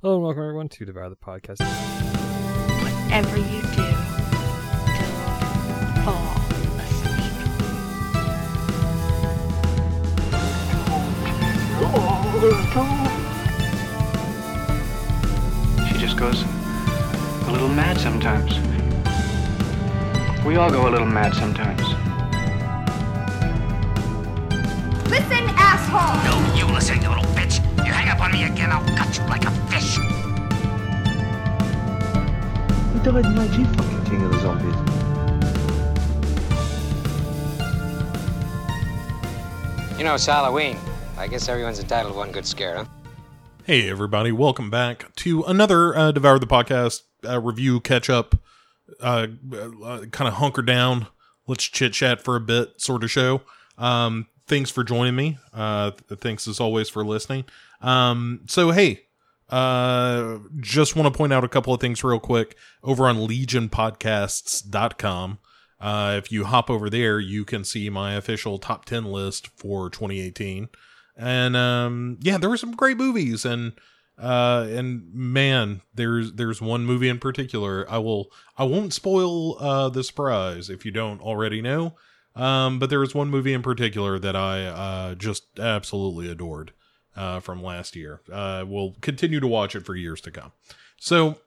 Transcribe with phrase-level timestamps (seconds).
[0.00, 1.58] Hello and welcome everyone to Devour the Podcast.
[2.84, 3.82] Whatever you do,
[6.04, 6.38] don't fall
[6.78, 7.34] asleep.
[15.88, 16.44] She just goes
[17.48, 18.54] a little mad sometimes.
[20.46, 21.82] We all go a little mad sometimes.
[25.10, 26.22] Listen, asshole!
[26.22, 27.47] No, you listen, you little bitch.
[28.18, 29.96] You hang up on me again, I'll cut you like a fish.
[32.92, 34.74] Who died in IG fucking King of the Zombies?
[39.98, 40.76] You know, it's Halloween.
[41.16, 42.84] I guess everyone's entitled to one good scare, huh?
[43.64, 48.34] Hey, everybody, welcome back to another uh, Devour the Podcast uh, review catch up,
[49.00, 49.28] uh,
[49.84, 51.06] uh, kind of hunker down,
[51.46, 53.42] let's chit chat for a bit sort of show.
[53.76, 55.38] Um, thanks for joining me.
[55.52, 57.44] Uh, th- thanks as always for listening.
[57.80, 59.04] Um, so, hey,
[59.48, 65.38] uh, just want to point out a couple of things real quick over on legionpodcasts.com.
[65.80, 69.88] Uh, if you hop over there, you can see my official top 10 list for
[69.88, 70.68] 2018
[71.18, 73.72] and um yeah there were some great movies and
[74.18, 77.84] uh and man there's there's one movie in particular.
[77.90, 81.96] I will i won't spoil uh the surprise if you don't already know.
[82.36, 86.72] Um but there was one movie in particular that i uh just absolutely adored
[87.18, 90.52] uh from last year uh we'll continue to watch it for years to come
[90.98, 91.38] so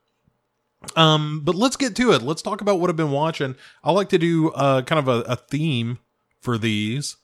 [0.96, 4.10] um but let's get to it let's talk about what i've been watching i like
[4.10, 6.00] to do uh kind of a, a theme
[6.40, 7.18] for these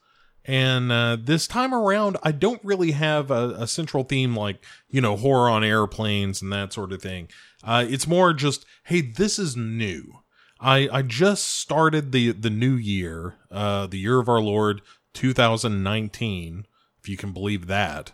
[0.47, 5.01] and uh, this time around, I don't really have a, a, central theme like, you
[5.01, 7.27] know, horror on airplanes and that sort of thing.
[7.61, 10.19] Uh, it's more just, hey, this is new.
[10.61, 14.81] I, I just started the, the new year, uh, the year of our Lord
[15.13, 16.65] 2019,
[17.01, 18.13] if you can believe that.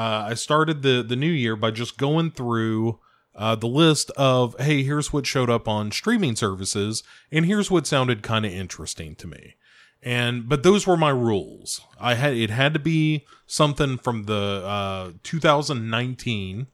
[0.00, 3.00] Uh, I started the, the new year by just going through
[3.34, 7.86] uh, the list of, hey, here's what showed up on streaming services, and here's what
[7.86, 9.56] sounded kind of interesting to me.
[10.02, 11.82] And but those were my rules.
[12.00, 16.68] I had it had to be something from the uh 2019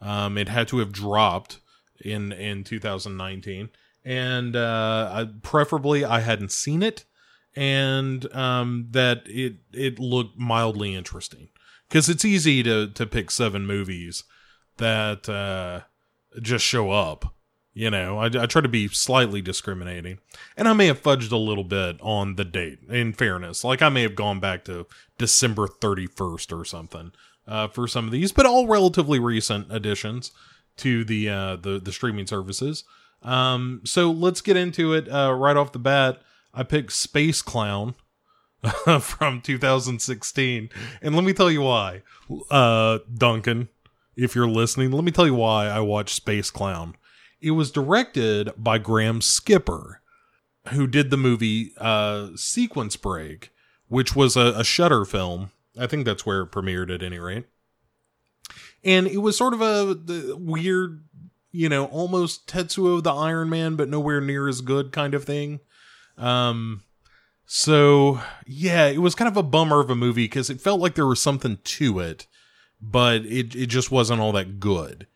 [0.00, 1.58] um it had to have dropped
[2.04, 3.70] in in 2019
[4.04, 7.04] and uh I, preferably i hadn't seen it
[7.56, 11.48] and um that it it looked mildly interesting
[11.88, 14.24] because it's easy to to pick seven movies
[14.76, 15.80] that uh
[16.40, 17.34] just show up
[17.78, 20.18] you know, I, I, try to be slightly discriminating.
[20.56, 23.62] And I may have fudged a little bit on the date, in fairness.
[23.62, 27.12] Like, I may have gone back to December 31st or something
[27.46, 30.32] uh, for some of these, but all relatively recent additions
[30.78, 32.82] to the, uh, the, the streaming services.
[33.22, 36.20] Um, so let's get into it uh, right off the bat.
[36.52, 37.94] I picked Space Clown.
[39.00, 40.68] from 2016
[41.00, 42.02] and let me tell you why
[42.50, 43.68] uh duncan
[44.16, 46.96] if you're listening let me tell you why i watched space clown
[47.40, 50.00] it was directed by Graham Skipper,
[50.68, 53.50] who did the movie uh, Sequence Break,
[53.88, 55.50] which was a, a Shudder film.
[55.78, 57.46] I think that's where it premiered at any rate.
[58.84, 61.04] And it was sort of a weird,
[61.52, 65.60] you know, almost Tetsuo the Iron Man, but nowhere near as good kind of thing.
[66.16, 66.82] Um,
[67.50, 70.94] so yeah, it was kind of a bummer of a movie because it felt like
[70.94, 72.26] there was something to it,
[72.78, 75.06] but it it just wasn't all that good.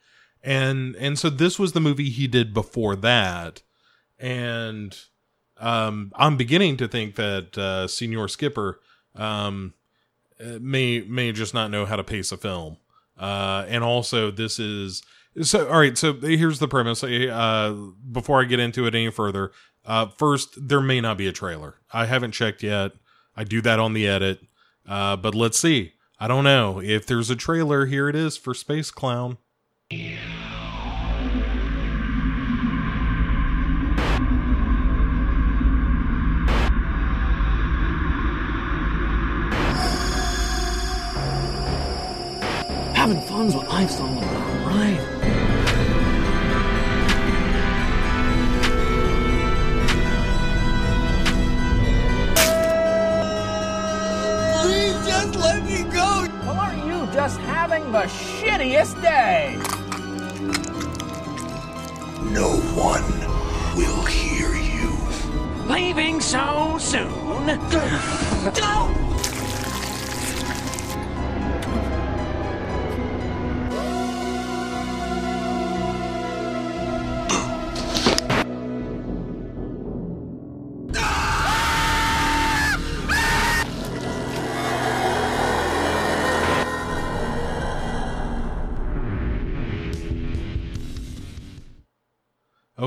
[0.42, 3.60] And and so this was the movie he did before that.
[4.18, 4.96] And
[5.58, 8.80] um i'm beginning to think that uh senior skipper
[9.14, 9.74] um
[10.58, 12.78] may may just not know how to pace a film.
[13.18, 15.02] Uh and also this is
[15.42, 17.04] so all right so here's the premise.
[17.04, 17.76] Uh
[18.10, 19.52] before i get into it any further
[19.84, 21.76] uh first there may not be a trailer.
[21.92, 22.92] I haven't checked yet.
[23.36, 24.40] I do that on the edit.
[24.86, 25.92] Uh but let's see.
[26.18, 26.80] I don't know.
[26.80, 29.38] If there's a trailer here it is for space clown.
[42.94, 44.41] Having fun's what about,
[57.12, 59.56] just having the shittiest day?
[62.32, 63.04] No one
[63.76, 64.96] will hear you.
[65.70, 67.46] Leaving so soon?
[68.54, 69.31] Don't!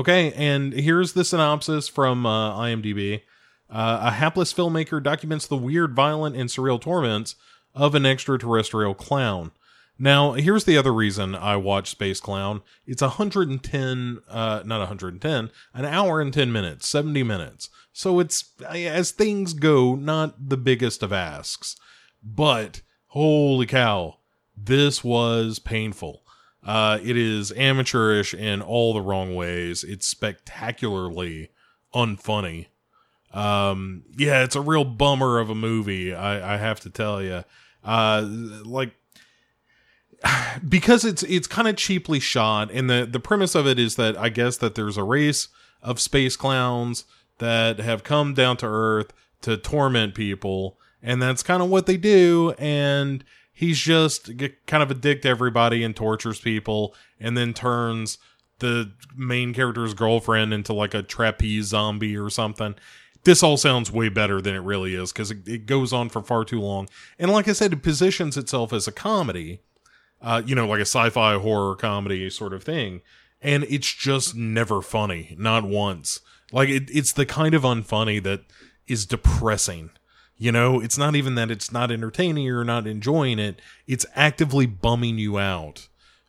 [0.06, 3.22] Okay, and here's the synopsis from uh, IMDb.
[3.68, 7.34] Uh, a hapless filmmaker documents the weird, violent, and surreal torments
[7.74, 9.50] of an extraterrestrial clown.
[9.98, 12.62] Now, here's the other reason I watched Space Clown.
[12.86, 17.68] It's 110, uh, not 110, an hour and 10 minutes, 70 minutes.
[17.92, 21.74] So it's, as things go, not the biggest of asks.
[22.22, 24.18] But, holy cow,
[24.56, 26.22] this was painful.
[26.66, 29.84] Uh, it is amateurish in all the wrong ways.
[29.84, 31.50] It's spectacularly
[31.94, 32.66] unfunny.
[33.32, 36.12] Um, yeah, it's a real bummer of a movie.
[36.12, 37.44] I, I have to tell you,
[37.84, 38.26] uh,
[38.64, 38.96] like
[40.68, 44.16] because it's it's kind of cheaply shot, and the the premise of it is that
[44.16, 45.48] I guess that there's a race
[45.82, 47.04] of space clowns
[47.38, 51.96] that have come down to Earth to torment people, and that's kind of what they
[51.96, 52.54] do.
[52.58, 53.22] And
[53.56, 54.30] he's just
[54.66, 58.18] kind of a dick to everybody and tortures people, and then turns
[58.58, 62.74] the main character's girlfriend into like a trapeze zombie or something.
[63.24, 66.22] This all sounds way better than it really is because it, it goes on for
[66.22, 66.86] far too long.
[67.18, 69.62] And like I said, it positions itself as a comedy,
[70.20, 73.00] uh, you know, like a sci-fi horror comedy sort of thing,
[73.40, 76.20] and it's just never funny, not once.
[76.52, 78.42] Like it, it's the kind of unfunny that
[78.86, 79.90] is depressing.
[80.38, 83.60] You know, it's not even that it's not entertaining or not enjoying it.
[83.86, 85.88] It's actively bumming you out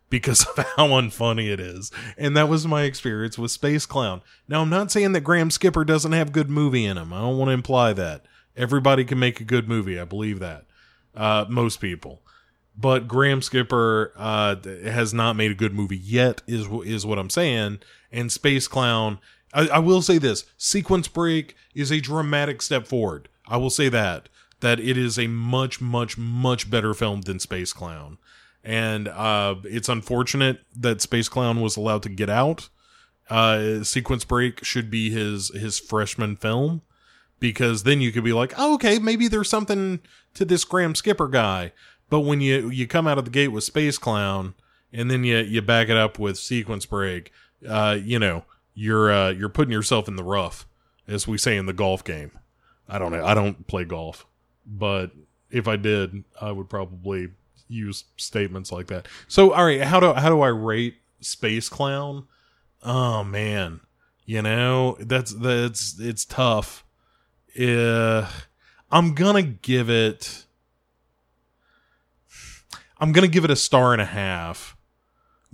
[0.09, 1.91] because of how unfunny it is.
[2.17, 4.21] And that was my experience with Space Clown.
[4.47, 7.11] Now, I'm not saying that Graham Skipper doesn't have good movie in him.
[7.11, 8.25] I don't want to imply that.
[8.55, 9.99] Everybody can make a good movie.
[9.99, 10.65] I believe that.
[11.15, 12.21] Uh, most people.
[12.77, 17.31] But Graham Skipper uh, has not made a good movie yet, is is what I'm
[17.31, 17.79] saying.
[18.11, 19.17] And Space Clown,
[19.51, 23.29] I, I will say this: Sequence Break is a dramatic step forward.
[23.47, 24.29] I will say that
[24.59, 28.17] that it is a much, much, much better film than Space Clown
[28.67, 32.67] and uh, it's unfortunate that Space Clown was allowed to get out.
[33.29, 36.81] Uh, Sequence Break should be his his freshman film
[37.39, 40.01] because then you could be like, oh, okay, maybe there's something
[40.33, 41.71] to this Graham Skipper guy.
[42.09, 44.53] But when you you come out of the gate with Space Clown
[44.91, 47.31] and then you you back it up with Sequence Break,
[47.65, 50.67] uh, you know, you're uh, you're putting yourself in the rough,
[51.07, 52.31] as we say in the golf game.
[52.89, 53.25] I don't know.
[53.25, 54.25] I don't play golf,
[54.65, 55.11] but
[55.49, 57.29] if I did, I would probably
[57.67, 59.07] use statements like that.
[59.27, 62.27] So, all right, how do how do I rate Space Clown?
[62.83, 63.81] Oh man,
[64.25, 66.85] you know that's that's it's tough.
[67.59, 68.29] Uh,
[68.91, 70.45] I'm gonna give it.
[72.99, 74.77] I'm gonna give it a star and a half,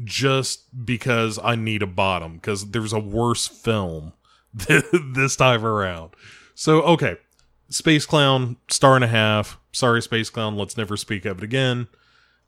[0.03, 4.13] just because I need a bottom because there's a worse film
[4.53, 6.11] this time around.
[6.55, 7.17] So okay,
[7.69, 9.59] Space Clown star and a half.
[9.71, 10.55] Sorry, Space Clown.
[10.55, 11.87] Let's never speak of it again.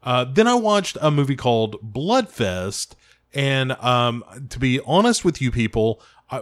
[0.04, 2.94] Uh, then I watched a movie called Bloodfest,
[3.34, 6.00] and um, to be honest with you people,
[6.30, 6.42] I,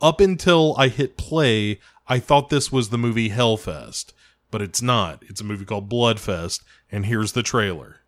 [0.00, 1.78] up until I hit play,
[2.08, 4.12] I thought this was the movie Hellfest,
[4.50, 5.22] but it's not.
[5.28, 8.00] It's a movie called Bloodfest, and here's the trailer.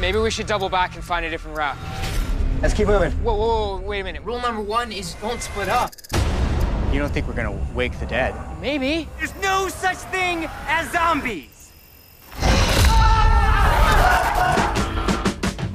[0.00, 1.78] Maybe we should double back and find a different route.
[2.60, 3.12] Let's keep moving.
[3.12, 4.24] Whoa, whoa, whoa, wait a minute.
[4.24, 5.92] Rule number one is don't split up.
[6.92, 8.34] You don't think we're gonna wake the dead?
[8.60, 9.08] Maybe.
[9.18, 11.72] There's no such thing as zombies.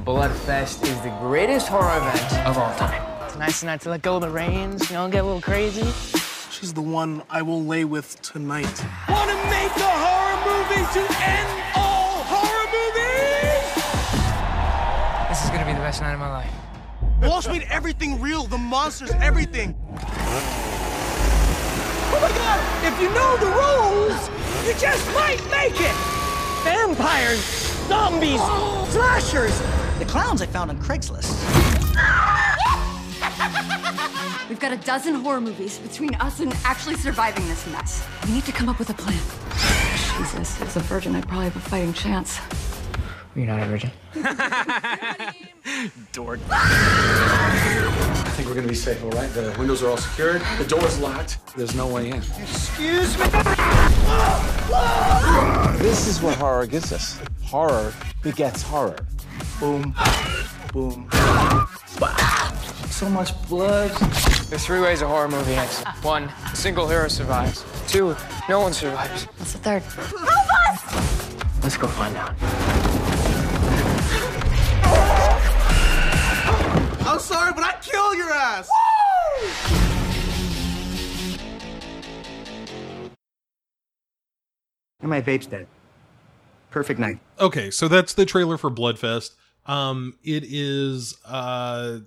[0.04, 3.00] Bloodfest is the greatest horror event of all time.
[3.24, 5.86] It's nice tonight to let go of the reins, you know, get a little crazy.
[6.50, 8.84] She's the one I will lay with tonight.
[9.08, 13.74] Want to make a horror movie to end all horror movies?
[15.28, 16.50] This is gonna be the best night of my life.
[17.22, 19.76] Walsh made everything real, the monsters, everything.
[22.84, 24.28] If you know the rules,
[24.66, 25.94] you just might make it!
[26.64, 27.40] Vampires,
[27.88, 28.40] zombies,
[28.92, 29.58] slashers,
[29.98, 31.32] the clowns I found on Craigslist.
[34.48, 38.06] We've got a dozen horror movies between us and actually surviving this mess.
[38.26, 39.18] We need to come up with a plan.
[40.18, 42.38] Jesus, as a virgin, I'd probably have a fighting chance.
[43.34, 43.90] You're not a virgin.
[46.12, 46.40] Dork.
[46.50, 49.28] I think we're gonna be safe, all right?
[49.32, 50.42] The windows are all secured.
[50.58, 51.38] The door's locked.
[51.56, 52.16] There's no way in.
[52.16, 53.24] Excuse me.
[55.78, 57.20] This is what horror gives us.
[57.44, 58.96] Horror begets horror.
[59.58, 59.94] Boom,
[60.72, 61.08] boom.
[62.90, 63.90] So much blood.
[64.48, 65.82] There's three ways a horror movie ends.
[66.02, 67.64] One, a single hero survives.
[67.88, 68.14] Two,
[68.48, 69.24] no one survives.
[69.24, 69.82] What's the third?
[69.82, 70.14] Help
[70.68, 71.62] us!
[71.62, 72.71] Let's go find out.
[77.12, 78.70] I'm sorry, but I kill your ass.
[85.02, 85.66] And my vape's dead.
[86.70, 87.18] Perfect night.
[87.38, 89.32] Okay, so that's the trailer for Bloodfest.
[89.66, 91.98] Um, it is uh,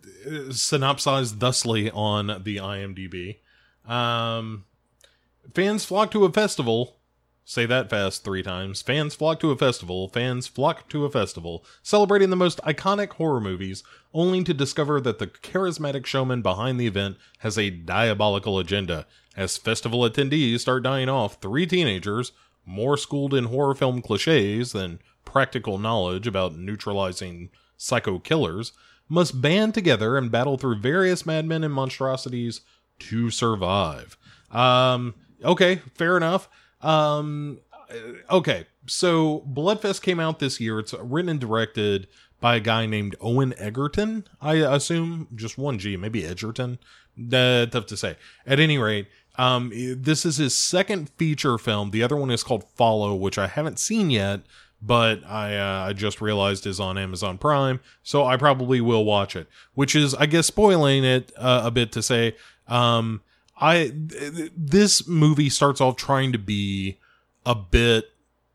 [0.50, 3.38] synopsized thusly on the IMDb.
[3.88, 4.66] Um,
[5.54, 6.95] fans flock to a festival.
[7.48, 8.82] Say that fast three times.
[8.82, 10.10] Fans flock to a festival.
[10.10, 13.84] Fans flock to a festival, celebrating the most iconic horror movies,
[14.16, 19.06] only to discover that the charismatic showman behind the event has a diabolical agenda.
[19.38, 22.32] As festival attendees start dying off, three teenagers,
[22.66, 28.72] more schooled in horror film cliches than practical knowledge about neutralizing psycho killers,
[29.08, 32.62] must band together and battle through various madmen and monstrosities
[32.98, 34.18] to survive.
[34.50, 36.50] Um, okay, fair enough.
[36.86, 37.60] Um,
[38.30, 40.80] okay, so Bloodfest came out this year.
[40.80, 42.08] It's written and directed
[42.40, 45.28] by a guy named Owen Egerton, I assume.
[45.34, 46.78] Just one G, maybe Edgerton.
[47.18, 48.18] Uh, tough to say.
[48.46, 51.92] At any rate, um, this is his second feature film.
[51.92, 54.42] The other one is called Follow, which I haven't seen yet,
[54.82, 59.36] but I uh, I just realized is on Amazon Prime, so I probably will watch
[59.36, 59.48] it.
[59.74, 62.36] Which is, I guess, spoiling it uh, a bit to say,
[62.68, 63.22] um,
[63.58, 66.98] I this movie starts off trying to be
[67.46, 68.12] a bit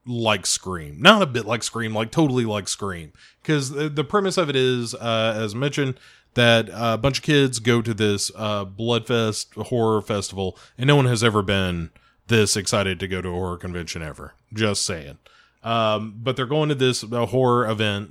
[0.07, 4.37] like Scream, not a bit like Scream, like totally like Scream, because the, the premise
[4.37, 5.99] of it is, uh, as mentioned,
[6.35, 11.07] that a bunch of kids go to this uh, Bloodfest horror festival, and no one
[11.07, 11.91] has ever been
[12.27, 14.35] this excited to go to a horror convention ever.
[14.53, 15.19] Just saying.
[15.63, 18.11] Um, but they're going to this uh, horror event,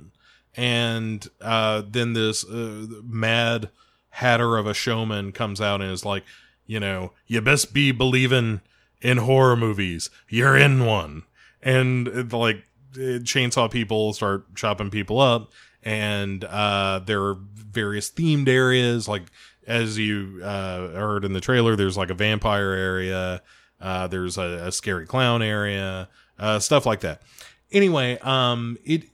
[0.56, 3.70] and uh, then this uh, mad
[4.10, 6.24] hatter of a showman comes out and is like,
[6.70, 8.60] you know, you best be believing
[9.02, 10.08] in horror movies.
[10.28, 11.24] You're in one.
[11.60, 12.62] And uh, like
[12.92, 15.50] chainsaw people start chopping people up
[15.82, 19.22] and uh there are various themed areas like
[19.64, 23.40] as you uh heard in the trailer there's like a vampire area
[23.80, 26.08] uh there's a, a scary clown area
[26.40, 27.22] uh stuff like that
[27.70, 29.04] anyway um it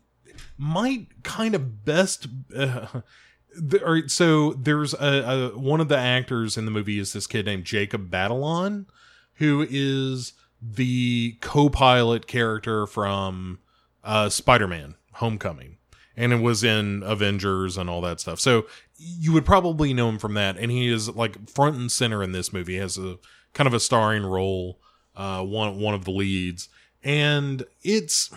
[0.56, 2.86] might kind of best uh,
[3.58, 7.26] the, or, so there's a, a one of the actors in the movie is this
[7.26, 8.86] kid named Jacob Batalon
[9.34, 13.58] who is the co-pilot character from
[14.04, 15.76] uh Spider-Man Homecoming
[16.16, 18.40] and it was in Avengers and all that stuff.
[18.40, 20.56] So you would probably know him from that.
[20.56, 22.74] And he is like front and center in this movie.
[22.74, 23.18] He has a
[23.52, 24.78] kind of a starring role,
[25.14, 26.68] uh, one one of the leads,
[27.02, 28.30] and it's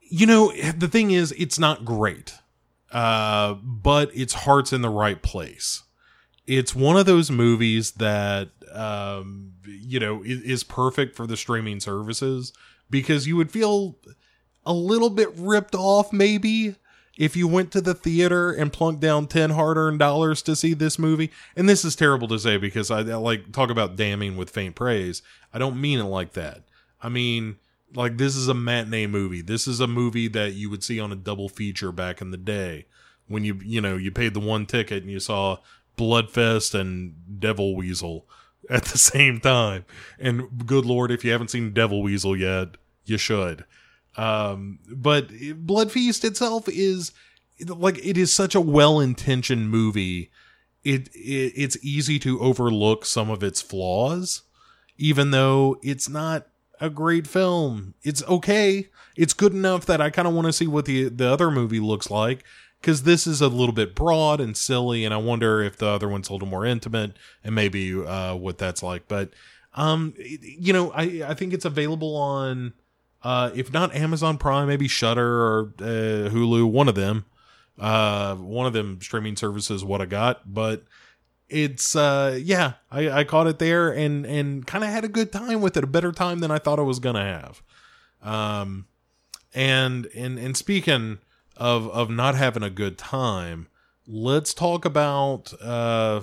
[0.00, 2.34] you know the thing is it's not great,
[2.94, 5.82] uh, but its heart's in the right place.
[6.46, 11.80] It's one of those movies that um, you know is, is perfect for the streaming
[11.80, 12.52] services
[12.88, 13.98] because you would feel
[14.64, 16.76] a little bit ripped off maybe
[17.16, 20.98] if you went to the theater and plunked down 10 hard-earned dollars to see this
[20.98, 21.30] movie.
[21.54, 24.74] And this is terrible to say because I, I like talk about damning with faint
[24.74, 25.22] praise.
[25.52, 26.62] I don't mean it like that.
[27.02, 27.56] I mean
[27.94, 29.42] like this is a matinee movie.
[29.42, 32.36] This is a movie that you would see on a double feature back in the
[32.36, 32.86] day
[33.26, 35.58] when you you know you paid the one ticket and you saw
[35.96, 38.26] bloodfest and devil weasel
[38.70, 39.84] at the same time.
[40.18, 43.64] And good lord if you haven't seen devil weasel yet you should.
[44.16, 47.12] Um, but Bloodfest itself is
[47.66, 50.30] like it is such a well-intentioned movie.
[50.84, 54.42] It, it it's easy to overlook some of its flaws,
[54.98, 56.46] even though it's not
[56.80, 57.94] a great film.
[58.02, 58.88] It's okay.
[59.16, 61.80] It's good enough that I kind of want to see what the the other movie
[61.80, 62.44] looks like
[62.80, 66.08] because this is a little bit broad and silly, and I wonder if the other
[66.08, 69.08] one's a little more intimate and maybe uh, what that's like.
[69.08, 69.30] But
[69.74, 72.74] um, you know, I I think it's available on
[73.22, 77.24] uh, if not Amazon Prime, maybe Shudder or uh, Hulu, one of them.
[77.76, 80.84] Uh, one of them streaming services, what I got, but
[81.48, 85.30] it's uh yeah I, I caught it there and and kind of had a good
[85.30, 87.62] time with it a better time than i thought i was gonna have.
[88.22, 88.86] Um
[89.54, 91.18] and and and speaking
[91.56, 93.68] of of not having a good time
[94.06, 96.22] let's talk about uh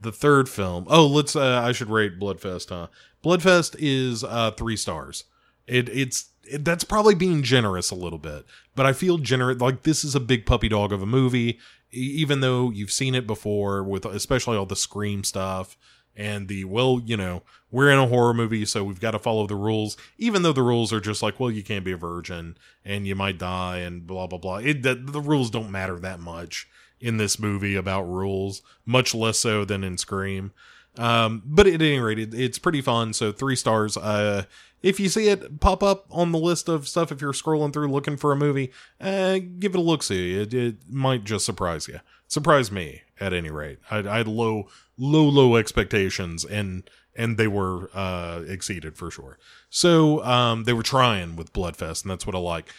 [0.00, 0.86] the third film.
[0.88, 2.86] Oh let's uh i should rate bloodfest huh?
[3.24, 5.24] Bloodfest is uh three stars.
[5.66, 9.60] It it's it, that's probably being generous a little bit, but I feel generous.
[9.60, 11.58] Like this is a big puppy dog of a movie,
[11.92, 15.76] even though you've seen it before with especially all the scream stuff
[16.16, 19.46] and the well, you know, we're in a horror movie, so we've got to follow
[19.46, 22.56] the rules, even though the rules are just like, well, you can't be a virgin
[22.84, 24.56] and you might die and blah blah blah.
[24.56, 26.68] It the, the rules don't matter that much
[27.00, 30.52] in this movie about rules, much less so than in Scream.
[30.98, 33.12] Um, but at any rate, it, it's pretty fun.
[33.12, 33.96] So three stars.
[33.96, 34.44] Uh,
[34.82, 37.90] if you see it pop up on the list of stuff, if you're scrolling through
[37.90, 40.02] looking for a movie, uh, give it a look.
[40.02, 42.00] See, it, it might just surprise you.
[42.28, 43.78] Surprise me at any rate.
[43.90, 49.38] I, I had low, low, low expectations, and and they were uh, exceeded for sure.
[49.68, 52.72] So um, they were trying with Bloodfest, and that's what I like.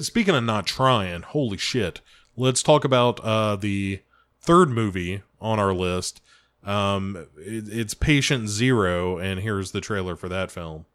[0.00, 2.00] Speaking of not trying, holy shit.
[2.36, 4.00] Let's talk about uh, the
[4.40, 6.20] third movie on our list.
[6.64, 10.86] Um, it, it's Patient Zero, and here's the trailer for that film.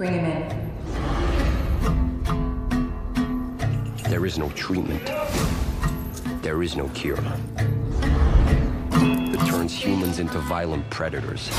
[0.00, 0.48] Bring him in.
[4.04, 5.04] There is no treatment.
[6.40, 7.20] There is no cure.
[8.88, 11.50] That turns humans into violent predators.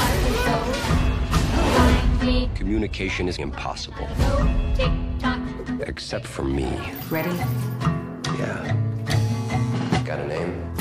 [2.56, 4.08] Communication is impossible.
[5.82, 6.68] Except for me.
[7.12, 7.36] Ready?
[8.40, 8.76] Yeah.
[10.04, 10.74] Got a name?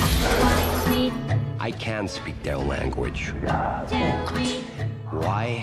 [1.61, 3.35] I can speak their language.
[5.11, 5.61] Why?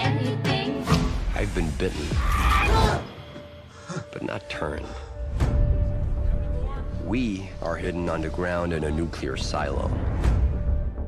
[1.37, 2.03] I've been bitten,
[4.11, 4.87] but not turned.
[7.05, 9.91] We are hidden underground in a nuclear silo.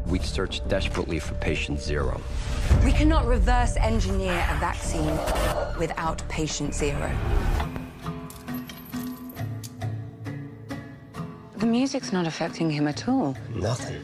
[0.05, 2.21] We search desperately for patient zero.
[2.85, 5.17] We cannot reverse engineer a vaccine
[5.79, 7.11] without patient zero.
[11.57, 13.35] The music's not affecting him at all.
[13.55, 14.03] Nothing.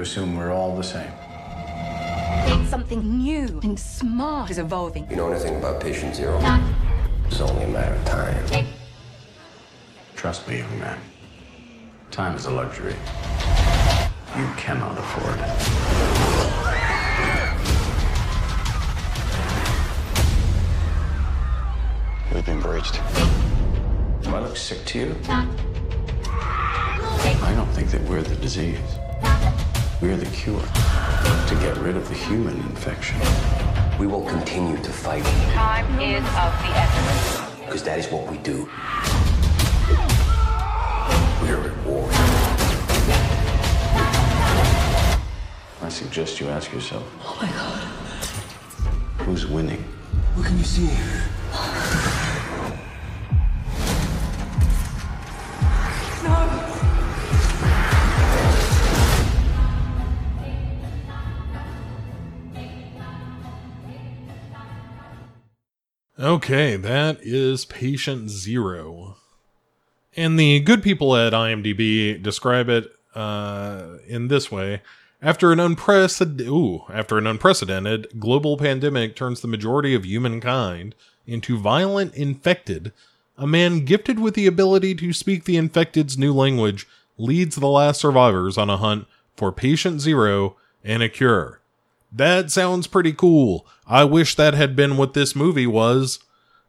[0.00, 1.12] You assume we're all the same.
[2.68, 5.06] Something new and smart is evolving.
[5.10, 6.40] You know anything about patient zero?
[7.26, 8.66] It's only a matter of time.
[10.16, 10.98] Trust me, young man.
[12.10, 12.94] Time is a luxury.
[14.38, 15.50] You cannot afford it.
[22.32, 22.94] We've been breached.
[24.22, 25.14] Do I look sick to you?
[25.28, 25.46] I
[27.54, 28.99] don't think that we're the disease.
[30.00, 33.20] We're the cure to get rid of the human infection.
[33.98, 37.60] We will continue to fight Time is of the essence.
[37.60, 38.66] because that is what we do.
[41.42, 42.08] We're at war.
[45.82, 49.26] I suggest you ask yourself, Oh my god.
[49.26, 49.84] who's winning?
[50.34, 50.88] What can you see?
[66.20, 69.16] Okay, that is Patient Zero.
[70.14, 74.82] And the good people at IMDb describe it uh, in this way.
[75.22, 80.94] After an unprecedented, ooh, after an unprecedented global pandemic turns the majority of humankind
[81.26, 82.92] into violent infected,
[83.38, 87.98] a man gifted with the ability to speak the infected's new language leads the last
[87.98, 89.06] survivors on a hunt
[89.36, 90.54] for patient zero
[90.84, 91.59] and a cure.
[92.12, 93.66] That sounds pretty cool.
[93.86, 96.18] I wish that had been what this movie was.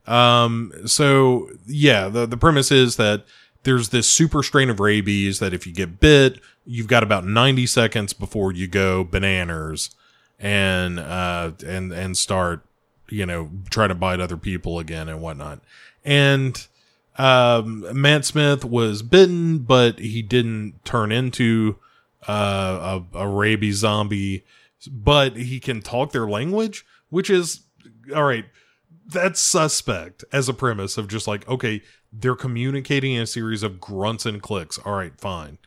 [0.07, 3.25] Um, so yeah, the, the premise is that
[3.63, 7.65] there's this super strain of rabies that if you get bit, you've got about 90
[7.67, 9.91] seconds before you go bananas
[10.39, 12.65] and, uh, and, and start,
[13.09, 15.61] you know, try to bite other people again and whatnot.
[16.03, 16.65] And,
[17.17, 21.77] um, Matt Smith was bitten, but he didn't turn into,
[22.27, 24.43] uh, a, a rabies zombie,
[24.87, 27.61] but he can talk their language, which is,
[28.15, 28.45] all right,
[29.05, 33.79] that's suspect as a premise of just like, okay, they're communicating in a series of
[33.79, 34.77] grunts and clicks.
[34.79, 35.57] All right, fine.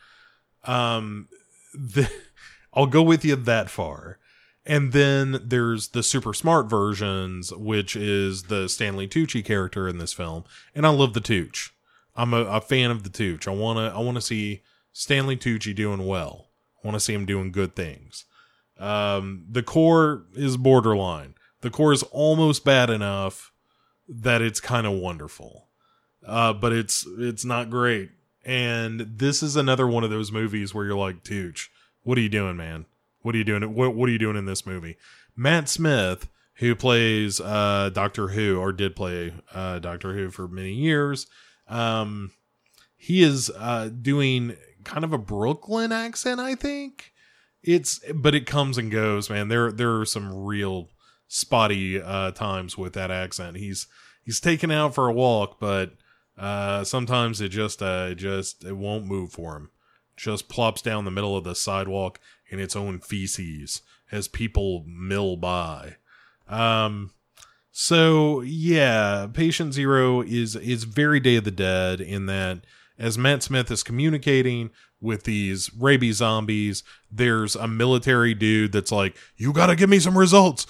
[0.65, 1.29] Um,
[1.73, 2.11] the,
[2.75, 4.19] I'll go with you that far.
[4.67, 10.15] And then there's the super smart versions, which is the Stanley Tucci character in this
[10.15, 10.45] film.
[10.75, 11.75] And I love the Tooch.
[12.17, 13.47] I'm a, a fan of the Tooch.
[13.47, 16.49] I want to, I want to see Stanley Tucci doing well.
[16.83, 18.25] I want to see him doing good things.
[18.85, 21.35] Um, the core is borderline.
[21.63, 23.53] The core is almost bad enough
[24.09, 25.69] that it's kind of wonderful.
[26.27, 28.11] Uh, but it's, it's not great.
[28.45, 31.71] And this is another one of those movies where you're like, Tooch,
[32.03, 32.85] what are you doing, man?
[33.23, 33.75] What are you doing?
[33.75, 34.99] What What are you doing in this movie?
[35.35, 40.75] Matt Smith, who plays uh, Doctor Who or did play uh, Doctor Who for many
[40.75, 41.27] years,
[41.67, 42.33] um,
[42.97, 46.39] he is uh, doing kind of a Brooklyn accent.
[46.39, 47.14] I think
[47.65, 49.49] it's, but it comes and goes, man.
[49.49, 50.91] There there are some real
[51.29, 53.57] spotty uh, times with that accent.
[53.57, 53.87] He's
[54.25, 55.93] he's taken out for a walk, but
[56.39, 59.71] uh, sometimes it just uh, it just it won't move for him.
[60.17, 65.37] Just plops down the middle of the sidewalk in its own feces as people mill
[65.37, 65.97] by.
[66.49, 67.11] Um,
[67.73, 72.65] so yeah, Patient Zero is is very Day of the Dead in that
[72.99, 74.71] as Matt Smith is communicating
[75.05, 80.01] with these rabies zombies, there's a military dude that's like, "You got to give me
[80.01, 80.67] some results.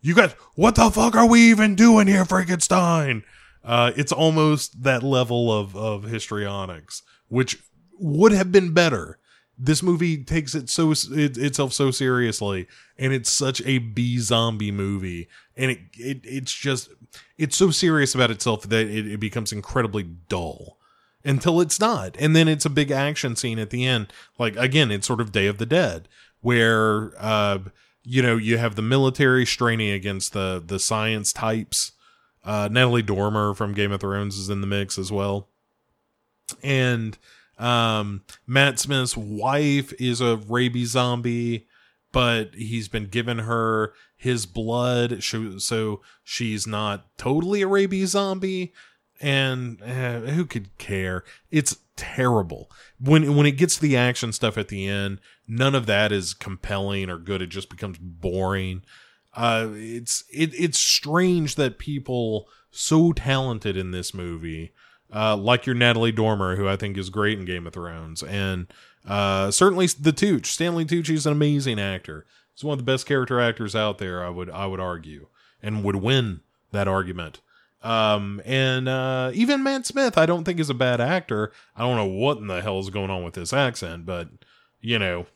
[0.00, 3.24] You got what the fuck are we even doing here, Frankenstein?"
[3.64, 7.58] Uh, it's almost that level of of histrionics, which
[7.98, 9.18] would have been better.
[9.58, 12.66] This movie takes it so it, itself so seriously,
[12.98, 16.90] and it's such a B zombie movie, and it, it it's just
[17.36, 20.79] it's so serious about itself that it, it becomes incredibly dull
[21.24, 24.12] until it's not, and then it's a big action scene at the end.
[24.38, 26.08] Like again, it's sort of Day of the Dead,
[26.40, 27.58] where uh,
[28.02, 31.92] you know you have the military straining against the the science types.
[32.42, 35.48] Uh, Natalie Dormer from Game of Thrones is in the mix as well,
[36.62, 37.18] and
[37.58, 41.66] um, Matt Smith's wife is a rabies zombie,
[42.12, 48.72] but he's been given her his blood, so she's not totally a rabies zombie.
[49.20, 51.24] And uh, who could care?
[51.50, 55.20] It's terrible when when it gets to the action stuff at the end.
[55.46, 57.42] None of that is compelling or good.
[57.42, 58.82] It just becomes boring.
[59.34, 64.72] Uh, it's it it's strange that people so talented in this movie
[65.14, 68.72] uh, like your Natalie Dormer, who I think is great in Game of Thrones, and
[69.06, 70.46] uh, certainly the Tooch.
[70.46, 72.26] Stanley Tucci's an amazing actor.
[72.54, 74.24] He's one of the best character actors out there.
[74.24, 75.26] I would I would argue,
[75.62, 76.40] and would win
[76.72, 77.40] that argument.
[77.82, 81.52] Um, and uh, even Matt Smith, I don't think is a bad actor.
[81.74, 84.28] I don't know what in the hell is going on with this accent, but
[84.80, 85.26] you know,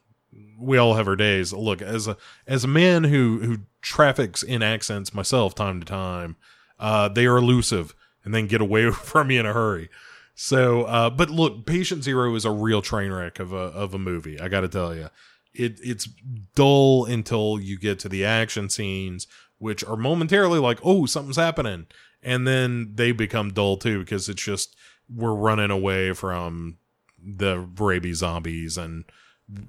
[0.58, 1.52] we all have our days.
[1.52, 6.36] Look, as a as a man who who traffics in accents myself time to time,
[6.78, 9.88] uh, they are elusive and then get away from me in a hurry.
[10.34, 13.98] So, uh, but look, Patient Zero is a real train wreck of a of a
[13.98, 14.40] movie.
[14.40, 15.08] I got to tell you,
[15.52, 16.08] it it's
[16.54, 19.28] dull until you get to the action scenes,
[19.58, 21.86] which are momentarily like, oh, something's happening,
[22.24, 24.76] and then they become dull too because it's just
[25.08, 26.78] we're running away from
[27.18, 29.04] the rabies zombies, and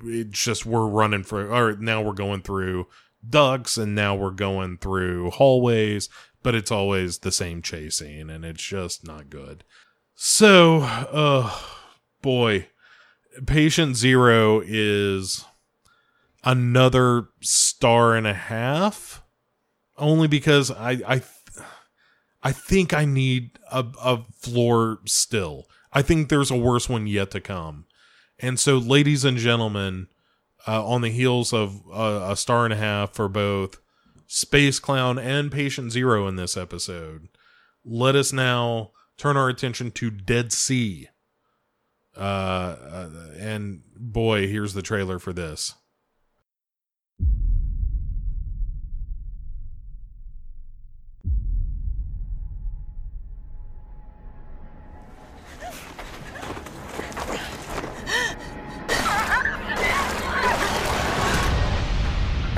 [0.03, 2.87] it's just we're running for, or now we're going through
[3.27, 6.09] ducks, and now we're going through hallways,
[6.43, 9.63] but it's always the same chasing and it's just not good.
[10.13, 11.57] So, uh
[12.21, 12.67] boy,
[13.45, 15.43] Patient Zero is
[16.43, 19.23] another star and a half
[19.97, 21.21] only because I I
[22.45, 25.65] I think I need a a floor still.
[25.91, 27.85] I think there's a worse one yet to come.
[28.37, 30.09] And so ladies and gentlemen,
[30.67, 33.79] uh, on the heels of uh, a star and a half for both
[34.27, 37.29] Space Clown and Patient Zero in this episode.
[37.83, 41.09] Let us now turn our attention to Dead Sea.
[42.15, 45.73] Uh, uh, and boy, here's the trailer for this.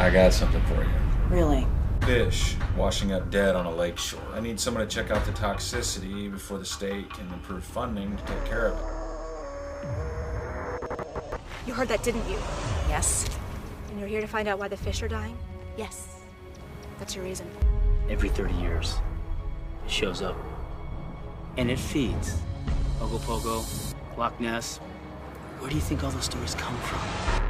[0.08, 0.89] I got something for you.
[1.29, 1.65] Really?
[2.01, 4.19] Fish washing up dead on a lake shore.
[4.33, 8.23] I need someone to check out the toxicity before the state can approve funding to
[8.25, 8.85] take care of it.
[11.65, 12.35] You heard that, didn't you?
[12.89, 13.25] Yes.
[13.89, 15.37] And you're here to find out why the fish are dying?
[15.77, 16.17] Yes.
[16.99, 17.49] That's your reason.
[18.09, 18.97] Every 30 years,
[19.85, 20.35] it shows up.
[21.55, 22.37] And it feeds.
[22.99, 24.79] Ogopogo, Loch Ness.
[25.59, 27.46] Where do you think all those stories come from?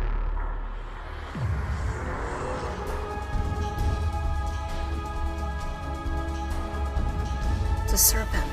[7.97, 8.45] A serpent.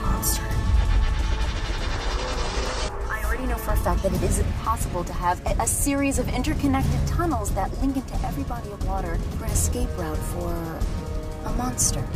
[0.00, 0.44] Monster.
[3.10, 6.20] I already know for a fact that it is impossible to have a, a series
[6.20, 10.52] of interconnected tunnels that link into every body of water for an escape route for
[11.46, 12.06] a monster.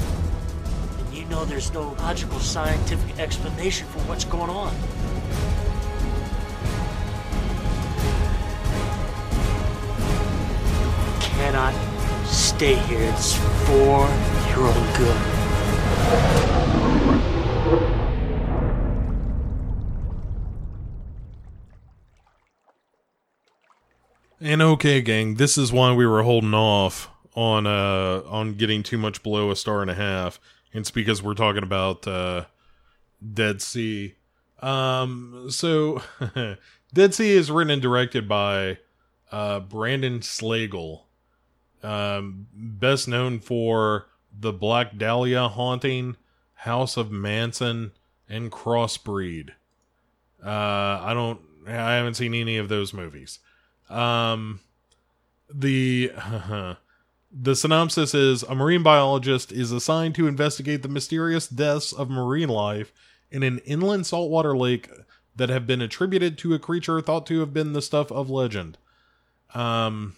[0.99, 4.73] And you know there's no logical scientific explanation for what's going on.
[11.21, 11.75] Cannot
[12.27, 13.12] stay here.
[13.12, 13.35] It's
[13.67, 15.16] for your own good.
[24.40, 28.97] And okay, gang, this is why we were holding off on uh on getting too
[28.97, 30.40] much below a star and a half.
[30.73, 32.45] It's because we're talking about uh
[33.35, 34.14] Dead Sea.
[34.62, 36.03] Um so
[36.95, 38.79] Dead Sea is written and directed by
[39.31, 41.03] uh Brandon Slagle.
[41.83, 44.07] Um best known for
[44.38, 46.16] The Black Dahlia Haunting,
[46.55, 47.92] House of Manson,
[48.29, 49.51] and Crossbreed.
[50.44, 53.40] Uh I don't I haven't seen any of those movies.
[53.88, 54.61] Um,
[55.53, 56.12] the
[57.33, 62.49] the synopsis is a marine biologist is assigned to investigate the mysterious deaths of marine
[62.49, 62.92] life
[63.31, 64.88] in an inland saltwater lake
[65.35, 68.79] that have been attributed to a creature thought to have been the stuff of legend.
[69.55, 70.16] Um,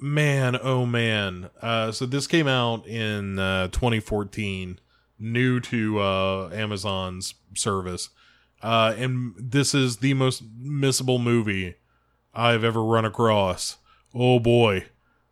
[0.00, 1.50] man, oh man.
[1.60, 4.78] Uh, so this came out in uh, 2014,
[5.18, 8.10] new to uh, Amazon's service.
[8.62, 11.76] Uh, and this is the most missable movie
[12.34, 13.76] I've ever run across.
[14.14, 14.86] Oh boy,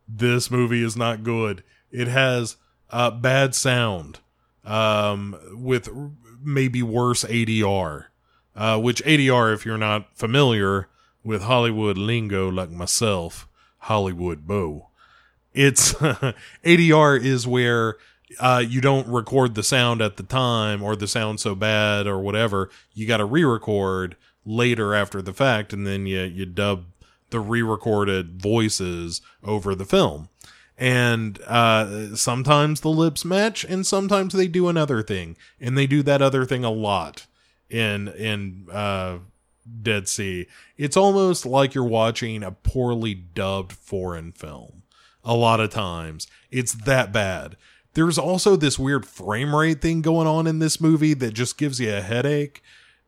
[0.07, 1.63] this movie is not good.
[1.91, 2.57] It has
[2.91, 4.19] bad sound
[4.65, 5.89] um, with
[6.41, 8.05] maybe worse ADR,
[8.55, 10.87] uh, which ADR, if you're not familiar
[11.23, 13.47] with Hollywood lingo like myself,
[13.79, 14.87] Hollywood Bow.
[15.53, 15.93] It's
[16.63, 17.97] ADR is where
[18.39, 22.19] uh, you don't record the sound at the time or the sound so bad or
[22.19, 22.69] whatever.
[22.93, 24.15] You got to re-record
[24.45, 26.85] later after the fact, and then you you dub
[27.29, 30.29] the re-recorded voices over the film.
[30.77, 36.01] And uh, sometimes the lips match, and sometimes they do another thing, and they do
[36.03, 37.27] that other thing a lot
[37.69, 39.17] in in uh,
[39.81, 40.47] Dead Sea.
[40.77, 44.83] It's almost like you're watching a poorly dubbed foreign film.
[45.23, 47.57] A lot of times, it's that bad.
[47.93, 51.79] There's also this weird frame rate thing going on in this movie that just gives
[51.79, 52.63] you a headache.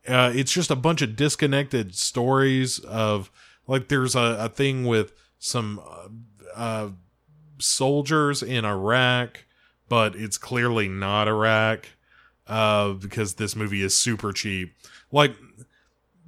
[0.07, 3.31] Uh, it's just a bunch of disconnected stories of
[3.67, 6.07] like there's a, a thing with some uh,
[6.55, 6.89] uh,
[7.59, 9.45] soldiers in Iraq,
[9.87, 11.87] but it's clearly not Iraq
[12.47, 14.75] uh, because this movie is super cheap.
[15.11, 15.35] Like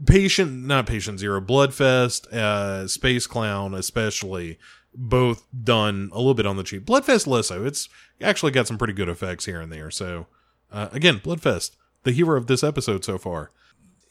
[0.06, 4.58] Patient, not Patient Zero, Bloodfest, uh, Space Clown, especially,
[4.96, 6.86] both done a little bit on the cheap.
[6.86, 7.66] Bloodfest less so.
[7.66, 7.90] It's
[8.22, 9.92] actually got some pretty good effects here and there.
[9.92, 10.28] So,
[10.72, 11.72] uh, again, Bloodfest,
[12.04, 13.52] the hero of this episode so far.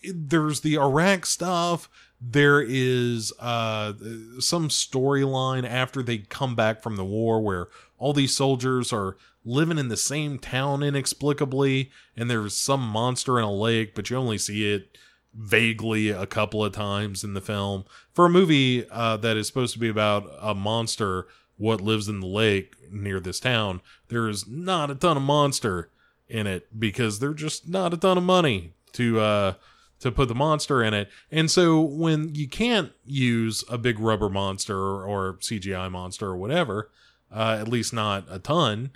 [0.02, 1.88] There's the Iraq stuff.
[2.20, 3.92] There is uh,
[4.40, 7.68] some storyline after they come back from the war where
[7.98, 13.44] all these soldiers are living in the same town inexplicably, and there's some monster in
[13.44, 14.98] a lake, but you only see it
[15.34, 17.84] vaguely a couple of times in the film.
[18.12, 22.20] For a movie uh, that is supposed to be about a monster, what lives in
[22.20, 25.90] the lake near this town, there is not a ton of monster
[26.28, 29.54] in it because there's just not a ton of money to uh,
[30.00, 31.08] to put the monster in it.
[31.30, 36.36] And so when you can't use a big rubber monster or, or CGI monster or
[36.36, 36.90] whatever,
[37.30, 38.90] uh, at least not a ton,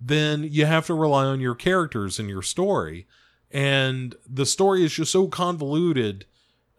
[0.00, 3.06] then you have to rely on your characters and your story
[3.52, 6.26] and the story is just so convoluted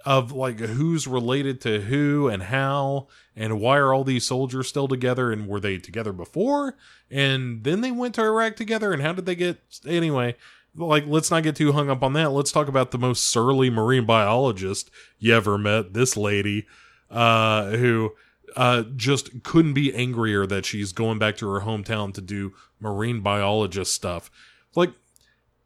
[0.05, 4.87] of like who's related to who and how and why are all these soldiers still
[4.87, 6.75] together and were they together before?
[7.09, 10.35] And then they went to Iraq together and how did they get anyway
[10.75, 12.31] like let's not get too hung up on that.
[12.31, 16.65] Let's talk about the most surly marine biologist you ever met this lady
[17.09, 18.13] uh who
[18.55, 23.21] uh just couldn't be angrier that she's going back to her hometown to do marine
[23.21, 24.31] biologist stuff.
[24.75, 24.93] Like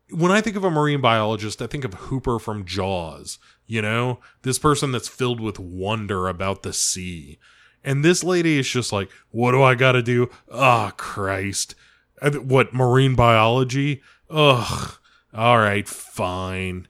[0.10, 4.20] when I think of a marine biologist, I think of Hooper from Jaws, you know,
[4.44, 7.40] this person that's filled with wonder about the sea.
[7.84, 10.30] And this lady is just like, what do I got to do?
[10.52, 11.76] Ah, oh, Christ.
[12.22, 14.02] What, marine biology?
[14.30, 14.94] Ugh.
[15.34, 16.88] All right, fine.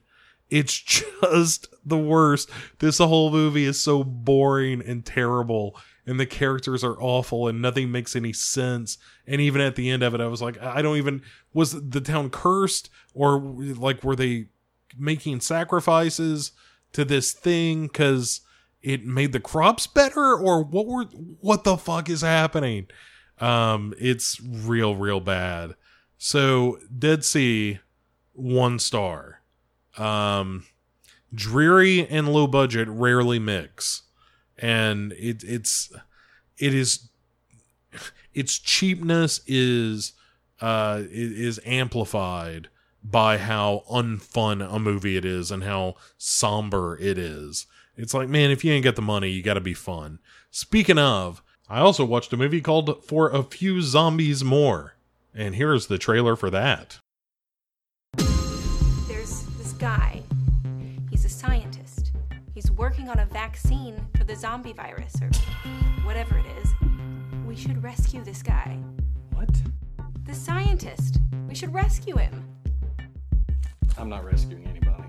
[0.48, 2.48] It's just the worst.
[2.78, 5.76] This whole movie is so boring and terrible
[6.08, 8.96] and the characters are awful and nothing makes any sense.
[9.26, 11.20] And even at the end of it, I was like, I don't even
[11.52, 14.46] was the town cursed or like were they
[14.98, 16.52] making sacrifices
[16.94, 18.40] to this thing because
[18.80, 21.04] it made the crops better or what were
[21.40, 22.86] what the fuck is happening?
[23.38, 25.74] Um, it's real, real bad.
[26.16, 27.80] So Dead Sea,
[28.32, 29.42] one star.
[29.98, 30.64] Um,
[31.34, 34.04] dreary and low budget rarely mix
[34.58, 35.92] and it it's
[36.58, 37.08] it is
[38.34, 40.12] its cheapness is
[40.60, 42.68] uh is amplified
[43.02, 47.66] by how unfun a movie it is and how somber it is.
[47.96, 50.18] It's like, man, if you ain't got the money, you got to be fun.
[50.50, 54.94] Speaking of, I also watched a movie called For a Few Zombies More,
[55.34, 56.98] and here's the trailer for that.
[58.16, 60.17] There's this guy.
[62.78, 65.28] Working on a vaccine for the zombie virus or
[66.04, 66.72] whatever it is.
[67.44, 68.78] We should rescue this guy.
[69.32, 69.50] What?
[70.24, 71.18] The scientist.
[71.48, 72.48] We should rescue him.
[73.98, 75.07] I'm not rescuing anybody.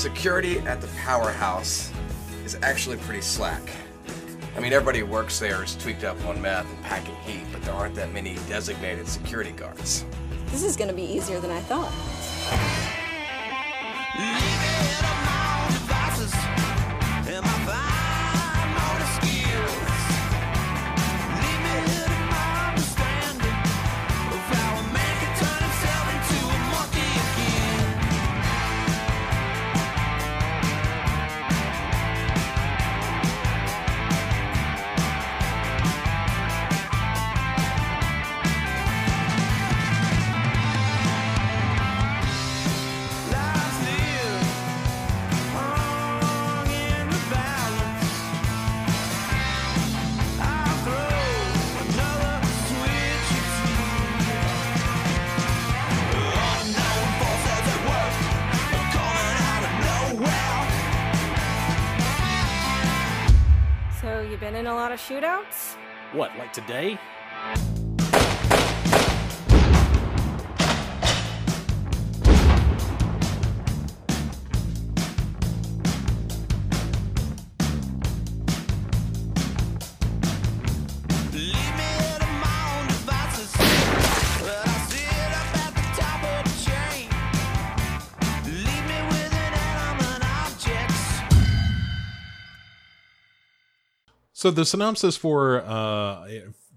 [0.00, 1.92] Security at the powerhouse
[2.46, 3.60] is actually pretty slack.
[4.56, 7.60] I mean, everybody who works there is tweaked up on meth and packing heat, but
[7.60, 10.06] there aren't that many designated security guards.
[10.46, 11.92] This is gonna be easier than I thought.
[65.10, 65.74] Shootouts?
[66.12, 66.99] What, like today?
[94.40, 96.26] So the synopsis for uh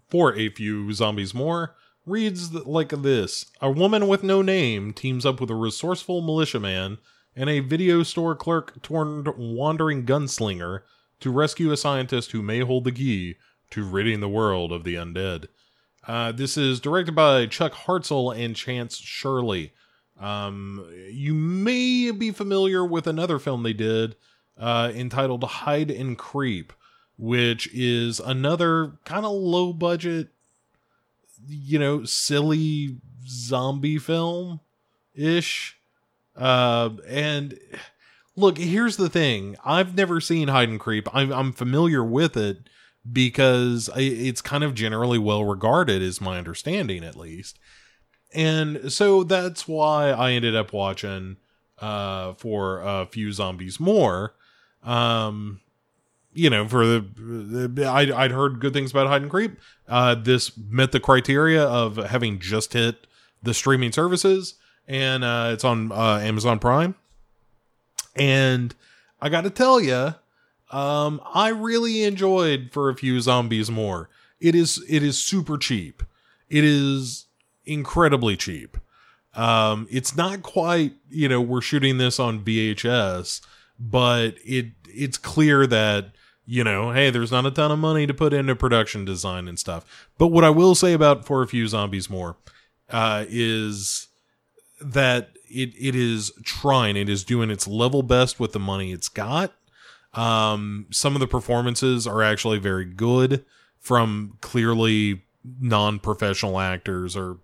[0.10, 5.39] for a few zombies more reads like this: A woman with no name teams up
[5.39, 6.97] with a resourceful militiaman
[7.38, 10.82] and a video store clerk turned wandering gunslinger
[11.21, 13.36] to rescue a scientist who may hold the key
[13.69, 15.45] to ridding the world of the undead.
[16.06, 19.71] Uh, this is directed by Chuck Hartsell and Chance Shirley.
[20.19, 24.17] Um, you may be familiar with another film they did
[24.58, 26.73] uh, entitled Hide and Creep,
[27.17, 30.30] which is another kind of low budget,
[31.47, 32.97] you know, silly
[33.28, 34.60] zombie film
[35.15, 35.78] ish.
[36.36, 37.60] Uh, and
[38.36, 42.69] look, here's the thing I've never seen Hide and Creep, I'm, I'm familiar with it
[43.12, 47.60] because it's kind of generally well regarded, is my understanding at least.
[48.34, 51.38] And so that's why I ended up watching
[51.80, 54.36] uh for a few zombies more.
[54.84, 55.62] Um
[56.33, 59.57] you know, for the, I'd, I'd heard good things about Hide and Creep.
[59.87, 63.07] Uh this met the criteria of having just hit
[63.41, 64.55] the streaming services
[64.87, 66.95] and uh it's on uh Amazon Prime.
[68.15, 68.73] And
[69.21, 70.15] I got to tell you,
[70.71, 74.09] um I really enjoyed for a few zombies more.
[74.39, 76.03] It is it is super cheap.
[76.49, 77.25] It is
[77.65, 78.77] incredibly cheap.
[79.35, 83.41] Um, it's not quite, you know, we're shooting this on VHS,
[83.79, 86.11] but it it's clear that
[86.45, 89.58] you know, hey, there's not a ton of money to put into production design and
[89.58, 90.10] stuff.
[90.17, 92.38] But what I will say about For a Few Zombies More
[92.89, 94.08] uh, is
[94.82, 99.10] that it it is trying, it is doing its level best with the money it's
[99.10, 99.53] got.
[100.13, 103.45] Um, some of the performances are actually very good
[103.79, 105.23] from clearly
[105.60, 107.38] non-professional actors or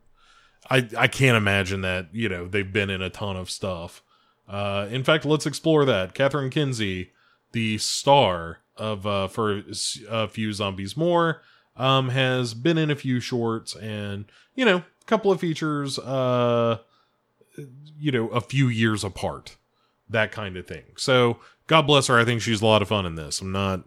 [0.70, 4.02] I I can't imagine that, you know, they've been in a ton of stuff.
[4.48, 6.14] Uh in fact, let's explore that.
[6.14, 7.12] Catherine Kinsey,
[7.52, 9.64] the star of uh for
[10.10, 11.42] a few zombies more,
[11.78, 16.80] um has been in a few shorts and, you know, a couple of features uh
[18.00, 19.58] you know, a few years apart.
[20.10, 20.86] That kind of thing.
[20.98, 21.38] So,
[21.68, 22.18] God bless her.
[22.18, 23.42] I think she's a lot of fun in this.
[23.42, 23.84] I'm not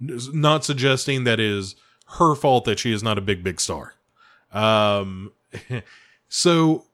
[0.00, 1.74] not suggesting that is
[2.18, 3.94] her fault that she is not a big big star.
[4.52, 5.32] Um
[6.28, 6.84] so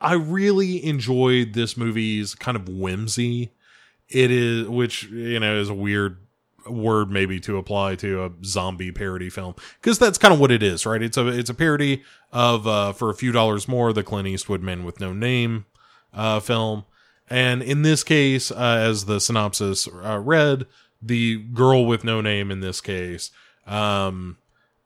[0.00, 3.52] I really enjoyed this movie's kind of whimsy.
[4.08, 6.18] It is which you know is a weird
[6.68, 10.62] word maybe to apply to a zombie parody film because that's kind of what it
[10.62, 11.02] is, right?
[11.02, 14.62] It's a it's a parody of uh for a few dollars more the Clint Eastwood
[14.62, 15.66] Man with No Name
[16.12, 16.84] uh film.
[17.30, 20.66] And in this case, uh, as the synopsis uh, read,
[21.00, 23.30] the girl with no name in this case,
[23.66, 24.36] um,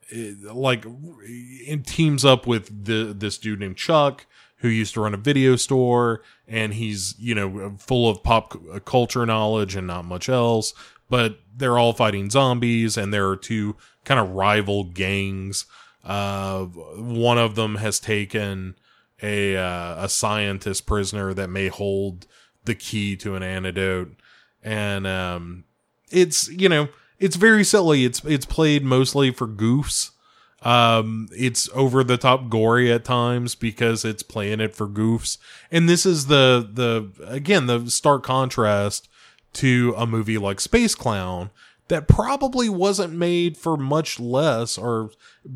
[0.08, 0.84] it- like
[1.22, 4.26] it teams up with the this dude named Chuck
[4.60, 9.26] who used to run a video store and he's you know full of pop culture
[9.26, 10.72] knowledge and not much else
[11.08, 15.66] but they're all fighting zombies and there are two kind of rival gangs.
[16.04, 18.76] Uh one of them has taken
[19.22, 22.26] a uh, a scientist prisoner that may hold
[22.64, 24.14] the key to an antidote.
[24.62, 25.64] And um
[26.10, 26.88] it's you know
[27.18, 28.04] it's very silly.
[28.04, 30.10] It's it's played mostly for goofs.
[30.62, 35.38] Um it's over the top gory at times because it's playing it for goofs.
[35.70, 39.08] And this is the the again the stark contrast
[39.56, 41.50] to a movie like space clown
[41.88, 45.10] that probably wasn't made for much less or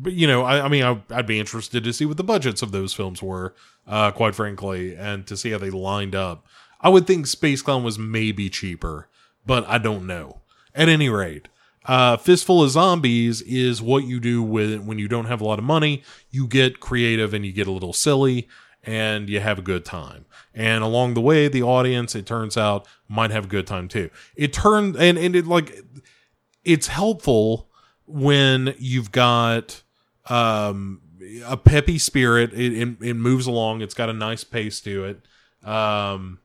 [0.05, 2.71] you know i, I mean I, i'd be interested to see what the budgets of
[2.71, 3.53] those films were
[3.87, 6.45] uh quite frankly and to see how they lined up.
[6.83, 9.07] I would think space clown was maybe cheaper
[9.45, 10.41] but i don't know.
[10.73, 11.47] At any rate
[11.85, 15.59] uh fistful of zombies is what you do with when you don't have a lot
[15.59, 18.47] of money you get creative and you get a little silly
[18.83, 20.25] and you have a good time.
[20.53, 24.09] And along the way, the audience, it turns out, might have a good time too.
[24.35, 25.79] It turned and and it like
[26.63, 27.69] it's helpful
[28.05, 29.81] when you've got
[30.27, 31.01] um
[31.45, 32.53] a peppy spirit.
[32.53, 33.81] It, it it moves along.
[33.81, 35.67] It's got a nice pace to it.
[35.67, 36.39] Um,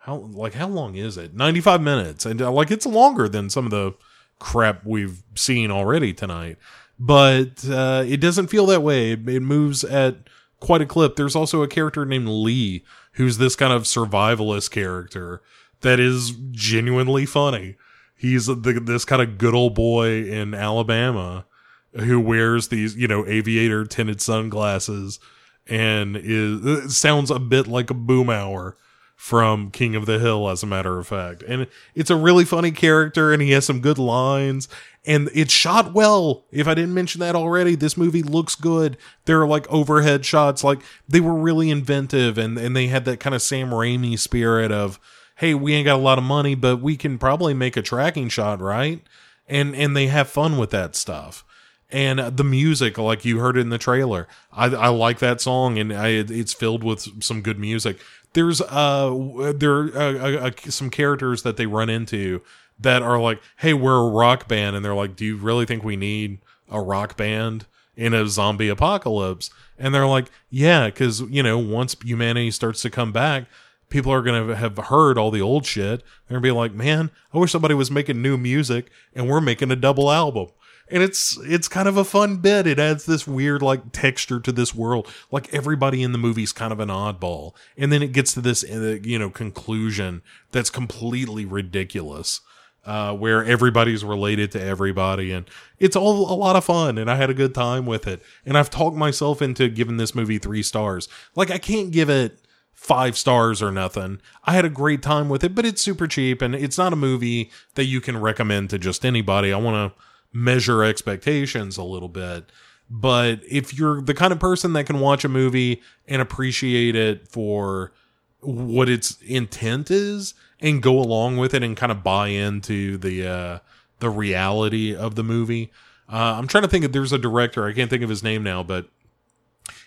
[0.00, 1.34] how like how long is it?
[1.34, 3.94] Ninety five minutes, and uh, like it's longer than some of the
[4.38, 6.58] crap we've seen already tonight.
[6.98, 9.12] But uh, it doesn't feel that way.
[9.12, 10.16] It, it moves at
[10.60, 11.16] quite a clip.
[11.16, 15.42] There's also a character named Lee, who's this kind of survivalist character
[15.82, 17.76] that is genuinely funny.
[18.16, 21.46] He's the, this kind of good old boy in Alabama
[21.92, 25.18] who wears these, you know, aviator tinted sunglasses
[25.66, 28.74] and is sounds a bit like a Boomhauer
[29.16, 31.42] from King of the Hill, as a matter of fact.
[31.48, 34.68] And it's a really funny character, and he has some good lines,
[35.06, 36.44] and it's shot well.
[36.52, 38.98] If I didn't mention that already, this movie looks good.
[39.24, 43.18] There are like overhead shots, like they were really inventive, and and they had that
[43.18, 45.00] kind of Sam Raimi spirit of,
[45.36, 48.28] hey, we ain't got a lot of money, but we can probably make a tracking
[48.28, 49.02] shot, right?
[49.48, 51.42] And and they have fun with that stuff
[51.88, 55.92] and the music like you heard in the trailer i, I like that song and
[55.92, 58.00] I, it's filled with some good music
[58.36, 62.42] there's uh there are uh, uh, some characters that they run into
[62.78, 64.76] that are like hey we're a rock band.
[64.76, 66.38] And they're like do you really think we need
[66.70, 67.66] a rock band
[67.96, 69.48] in a zombie apocalypse?
[69.78, 73.46] And they're like yeah because you know once humanity starts to come back
[73.88, 76.02] people are to have heard all the old shit.
[76.28, 79.70] They're to be like man i wish somebody was making new music and we're making
[79.70, 80.48] a double album
[80.88, 82.66] and it's it's kind of a fun bit.
[82.66, 85.12] It adds this weird like texture to this world.
[85.30, 88.64] Like everybody in the movie's kind of an oddball, and then it gets to this
[88.64, 90.22] uh, you know conclusion
[90.52, 92.40] that's completely ridiculous,
[92.84, 96.98] uh, where everybody's related to everybody, and it's all a lot of fun.
[96.98, 98.22] And I had a good time with it.
[98.44, 101.08] And I've talked myself into giving this movie three stars.
[101.34, 102.38] Like I can't give it
[102.72, 104.20] five stars or nothing.
[104.44, 106.96] I had a great time with it, but it's super cheap and it's not a
[106.96, 109.50] movie that you can recommend to just anybody.
[109.52, 110.05] I want to
[110.36, 112.50] measure expectations a little bit.
[112.88, 117.26] But if you're the kind of person that can watch a movie and appreciate it
[117.26, 117.92] for
[118.40, 123.26] what its intent is and go along with it and kind of buy into the
[123.26, 123.58] uh
[123.98, 125.72] the reality of the movie.
[126.08, 128.42] Uh, I'm trying to think if there's a director, I can't think of his name
[128.42, 128.88] now, but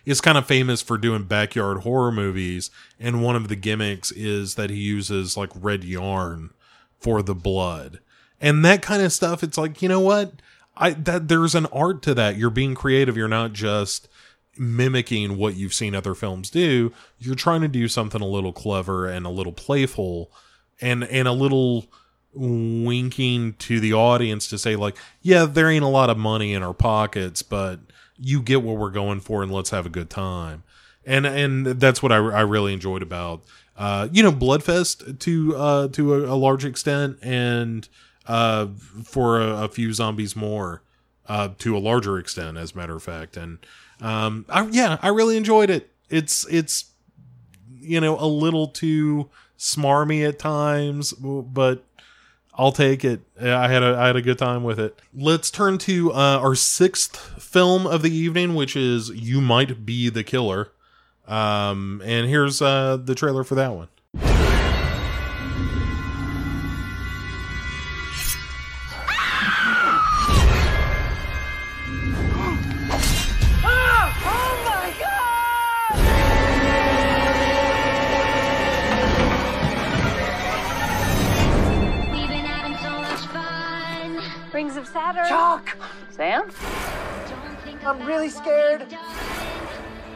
[0.03, 4.55] is kind of famous for doing backyard horror movies and one of the gimmicks is
[4.55, 6.49] that he uses like red yarn
[6.99, 7.99] for the blood
[8.41, 10.33] and that kind of stuff it's like you know what?
[10.75, 12.37] I that there's an art to that.
[12.37, 13.17] You're being creative.
[13.17, 14.07] You're not just
[14.57, 16.91] mimicking what you've seen other films do.
[17.17, 20.31] You're trying to do something a little clever and a little playful
[20.81, 21.87] and and a little
[22.33, 26.61] winking to the audience to say like yeah there ain't a lot of money in
[26.61, 27.79] our pockets but
[28.19, 30.63] you get what we're going for and let's have a good time.
[31.05, 33.43] And and that's what i, I really enjoyed about
[33.77, 37.87] uh you know bloodfest to uh to a, a large extent and
[38.29, 38.67] uh,
[39.03, 40.83] for a, a, few zombies more,
[41.27, 43.35] uh, to a larger extent, as a matter of fact.
[43.35, 43.57] And
[44.01, 45.89] um, I, yeah, I really enjoyed it.
[46.11, 46.91] It's it's
[47.79, 51.83] you know a little too smarmy at times, but
[52.53, 53.21] I'll take it.
[53.41, 54.99] I had a I had a good time with it.
[55.11, 60.09] Let's turn to uh, our sixth film of the evening, which is "You Might Be
[60.09, 60.69] the Killer."
[61.27, 63.87] Um, and here's uh, the trailer for that one.
[84.89, 85.27] Rings of Saturn.
[85.27, 85.77] Chuck!
[86.09, 86.51] Sam?
[87.85, 88.85] I'm really scared.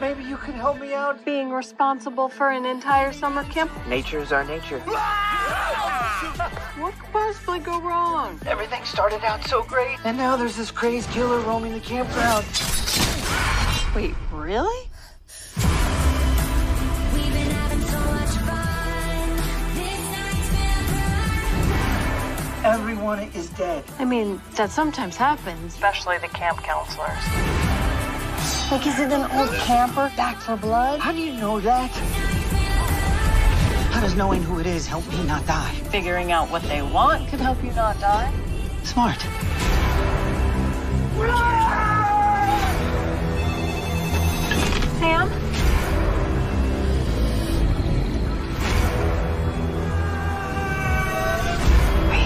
[0.00, 1.24] Maybe you could help me out.
[1.24, 3.70] Being responsible for an entire summer camp?
[3.86, 4.82] Nature's our nature.
[6.78, 8.40] What could possibly go wrong?
[8.46, 12.44] Everything started out so great, and now there's this crazed killer roaming the campground.
[13.94, 14.90] Wait, really?
[22.64, 23.84] Everyone is dead.
[23.98, 25.74] I mean, that sometimes happens.
[25.74, 27.10] Especially the camp counselors.
[28.70, 30.98] Like, is it an old camper back for blood?
[30.98, 31.90] How do you know that?
[33.92, 35.74] How does knowing who it is help me not die?
[35.90, 38.32] Figuring out what they want could help you not die.
[38.82, 39.20] Smart.
[44.98, 45.43] Sam?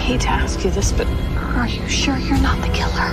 [0.09, 1.07] Hate to ask you this, but
[1.37, 3.13] are you sure you're not the killer?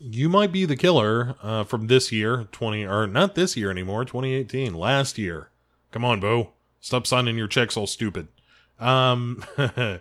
[0.00, 4.04] You might be the killer uh, from this year, 20 or not this year anymore,
[4.04, 5.50] 2018, last year.
[5.92, 6.50] Come on, Bo.
[6.80, 8.26] Stop signing your checks all stupid.
[8.80, 9.44] Um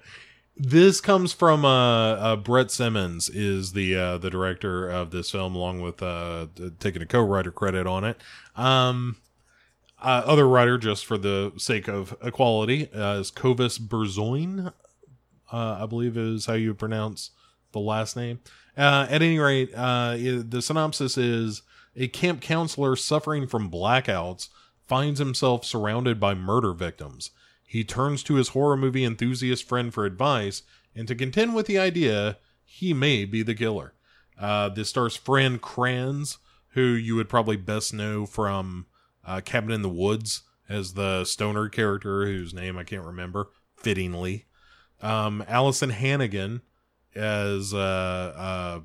[0.57, 5.55] this comes from uh, uh Brett Simmons is the uh the director of this film
[5.55, 6.47] along with uh
[6.79, 8.19] taking a co-writer credit on it.
[8.55, 9.17] Um
[10.05, 14.71] uh, other writer just for the sake of equality uh, is Covis Berzoyne,
[15.51, 17.31] uh, I believe is how you pronounce
[17.71, 18.39] the last name.
[18.77, 21.63] Uh, at any rate, uh, the synopsis is
[21.95, 24.49] a camp counselor suffering from blackouts
[24.85, 27.31] finds himself surrounded by murder victims.
[27.65, 30.61] He turns to his horror movie enthusiast friend for advice
[30.95, 33.93] and to contend with the idea he may be the killer.
[34.39, 36.37] Uh, this stars Fran Kranz,
[36.69, 38.85] who you would probably best know from
[39.25, 44.45] uh, Cabin in the Woods as the stoner character whose name I can't remember, fittingly.
[45.01, 46.61] Um, Alyson Hannigan
[47.15, 48.79] as uh, uh,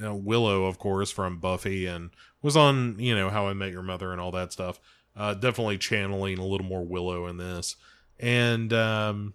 [0.00, 2.10] know, Willow, of course, from Buffy, and
[2.42, 4.80] was on you know How I Met Your Mother and all that stuff.
[5.16, 7.76] Uh, definitely channeling a little more Willow in this,
[8.18, 9.34] and um,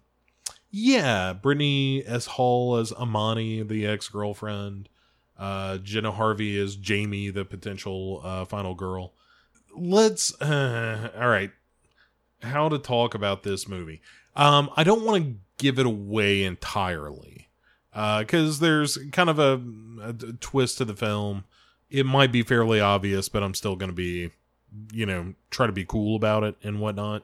[0.71, 2.25] yeah, Brittany S.
[2.25, 4.89] Hall as Amani, the ex girlfriend.
[5.37, 9.13] Uh, Jenna Harvey is Jamie, the potential uh, final girl.
[9.75, 11.51] Let's uh, all right.
[12.41, 14.01] How to talk about this movie?
[14.35, 17.47] Um, I don't want to give it away entirely
[17.91, 19.61] because uh, there's kind of a,
[20.03, 21.45] a, twist to the film.
[21.89, 24.31] It might be fairly obvious, but I'm still going to be,
[24.91, 27.23] you know, try to be cool about it and whatnot.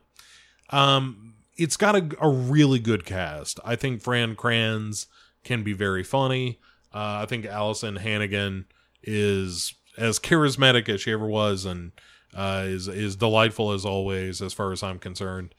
[0.70, 3.60] Um, it's got a, a really good cast.
[3.66, 5.08] I think Fran Kranz
[5.44, 6.60] can be very funny.
[6.94, 8.66] Uh, I think Alyson Hannigan
[9.04, 11.92] is as charismatic as she ever was, and
[12.36, 15.54] uh, is is delightful as always, as far as I'm concerned.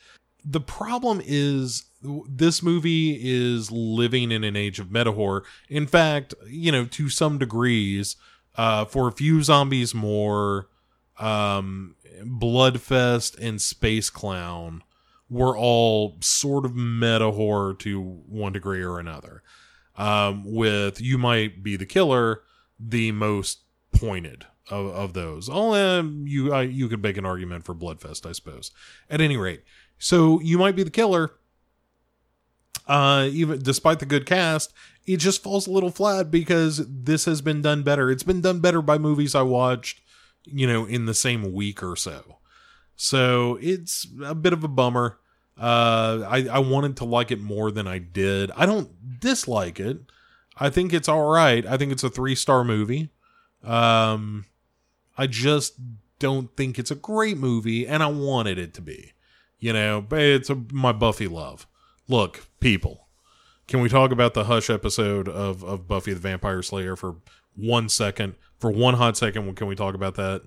[0.44, 5.44] The problem is this movie is living in an age of meta horror.
[5.68, 8.16] In fact, you know, to some degrees,
[8.56, 10.68] uh, for a few zombies more,
[11.18, 14.82] um, Bloodfest and Space Clown
[15.30, 19.42] were all sort of meta horror to one degree or another.
[19.96, 22.42] Um, with You Might Be the Killer,
[22.78, 23.60] the most
[23.92, 25.48] pointed of, of those.
[25.50, 28.70] Oh, um, you I, you could make an argument for Bloodfest, I suppose.
[29.10, 29.62] At any rate,
[29.98, 31.32] so You Might Be the Killer
[32.86, 34.72] uh, even despite the good cast,
[35.06, 38.10] it just falls a little flat because this has been done better.
[38.10, 40.00] It's been done better by movies I watched,
[40.44, 42.38] you know, in the same week or so.
[42.96, 45.18] So it's a bit of a bummer.
[45.58, 48.50] Uh, I, I wanted to like it more than I did.
[48.56, 49.98] I don't dislike it.
[50.56, 51.64] I think it's all right.
[51.64, 53.10] I think it's a three star movie.
[53.62, 54.46] Um,
[55.16, 55.74] I just
[56.18, 59.12] don't think it's a great movie, and I wanted it to be.
[59.58, 61.66] You know, it's a, my Buffy love.
[62.08, 63.08] Look, people,
[63.68, 67.16] can we talk about the Hush episode of, of Buffy the Vampire Slayer for
[67.54, 68.34] one second?
[68.58, 70.42] For one hot second, can we talk about that?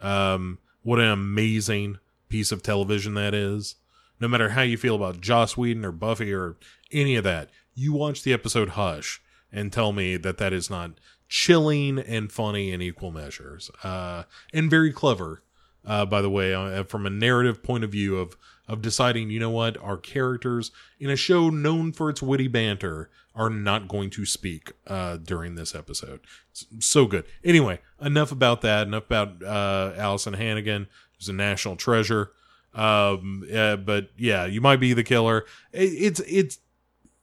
[0.00, 1.98] Um, what an amazing
[2.28, 3.76] piece of television that is.
[4.20, 6.56] No matter how you feel about Joss Whedon or Buffy or
[6.90, 10.92] any of that, you watch the episode Hush and tell me that that is not
[11.32, 13.70] chilling and funny in equal measures.
[13.82, 15.42] Uh, and very clever,
[15.82, 18.36] uh, by the way, uh, from a narrative point of view of
[18.68, 20.70] of deciding, you know what, our characters
[21.00, 25.54] in a show known for its witty banter are not going to speak uh, during
[25.54, 26.20] this episode.
[26.50, 27.24] It's so good.
[27.42, 28.86] Anyway, enough about that.
[28.86, 32.30] Enough about uh, Alyson Hannigan, who's a national treasure.
[32.74, 35.46] Um, uh, but yeah, you might be the killer.
[35.72, 36.58] It, it's it's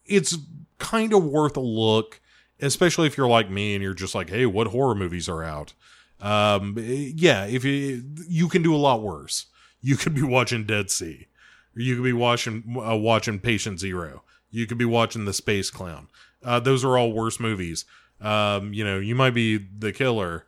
[0.06, 0.36] it's
[0.80, 2.20] kind of worth a look,
[2.62, 5.74] especially if you're like me and you're just like, hey, what horror movies are out?
[6.20, 9.46] Um, yeah, if you you can do a lot worse.
[9.82, 11.28] You could be watching Dead Sea.
[11.76, 14.24] You could be watching uh, watching Patient Zero.
[14.52, 16.08] You could be watching The Space Clown.
[16.44, 17.86] Uh, those are all worse movies.
[18.20, 20.46] Um, you know, you might be the killer,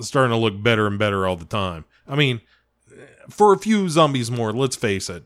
[0.00, 1.84] starting to look better and better all the time.
[2.06, 2.40] I mean,
[3.30, 5.24] for a few zombies more, let's face it,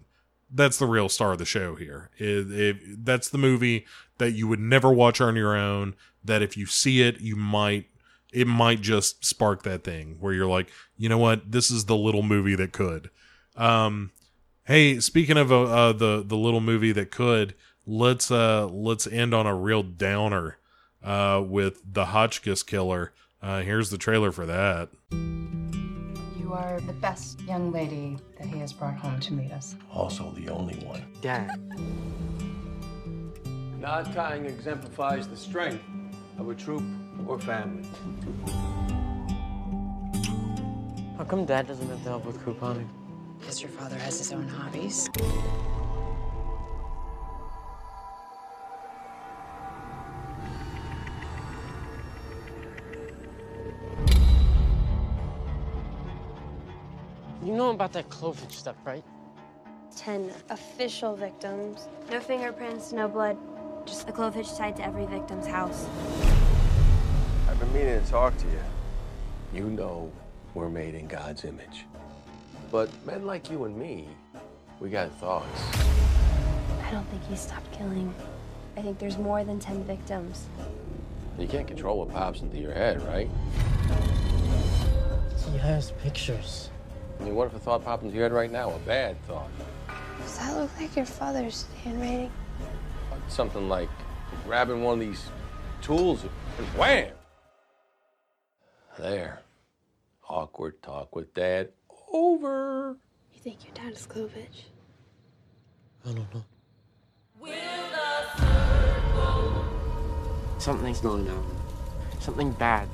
[0.53, 2.11] that's the real star of the show here.
[2.19, 3.87] It, it, that's the movie
[4.19, 5.95] that you would never watch on your own.
[6.25, 7.87] That if you see it, you might
[8.33, 11.97] it might just spark that thing where you're like, you know what, this is the
[11.97, 13.11] little movie that could.
[13.57, 14.11] Um,
[14.67, 17.55] Hey, speaking of uh, uh, the the little movie that could,
[17.87, 20.57] let's uh let's end on a real downer
[21.03, 23.12] uh with the Hotchkiss Killer.
[23.43, 24.89] Uh here's the trailer for that.
[26.41, 29.77] You are the best young lady that he has brought home to meet us.
[29.93, 31.05] Also the only one.
[31.21, 31.51] Dad.
[33.85, 35.85] Knot tying exemplifies the strength
[36.39, 36.82] of a troop
[37.26, 37.87] or family.
[41.18, 42.89] How come Dad doesn't have to help with couponing?
[43.39, 45.11] Because your father has his own hobbies.
[57.45, 59.05] You know about that Clove Hitch stuff, right?
[59.95, 61.87] Ten official victims.
[62.11, 63.37] No fingerprints, no blood.
[63.87, 65.87] Just the Clove Hitch tied to every victim's house.
[67.49, 68.61] I've been meaning to talk to you.
[69.53, 70.11] You know
[70.55, 71.85] we're made in God's image.
[72.70, 74.09] But men like you and me,
[74.80, 75.61] we got thoughts.
[76.82, 78.14] I don't think he stopped killing.
[78.76, 80.47] I think there's more than ten victims.
[81.39, 83.28] You can't control what pops into your head, right?
[85.53, 86.70] He has pictures.
[87.20, 88.70] I mean, what if a thought popped into your head right now?
[88.70, 89.51] A bad thought.
[90.20, 92.32] Does that look like your father's handwriting?
[93.29, 93.89] Something like
[94.45, 95.29] grabbing one of these
[95.83, 96.25] tools
[96.59, 97.12] and wham!
[98.99, 99.43] There.
[100.29, 101.70] Awkward talk with dad.
[102.12, 102.97] Over.
[103.33, 104.66] You think your dad is Clove Hitch?
[106.07, 106.45] I don't know.
[110.59, 111.45] Something's going on.
[112.20, 112.89] Something bad.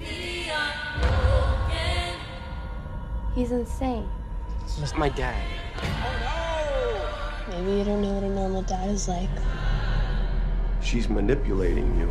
[3.35, 4.09] He's insane.
[4.65, 5.41] It's just my dad.
[7.49, 9.29] Maybe you don't know what a normal dad is like.
[10.83, 12.09] She's manipulating you.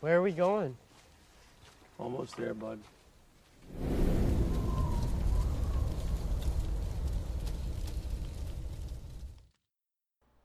[0.00, 0.76] Where are we going?
[1.98, 2.78] Almost there, bud.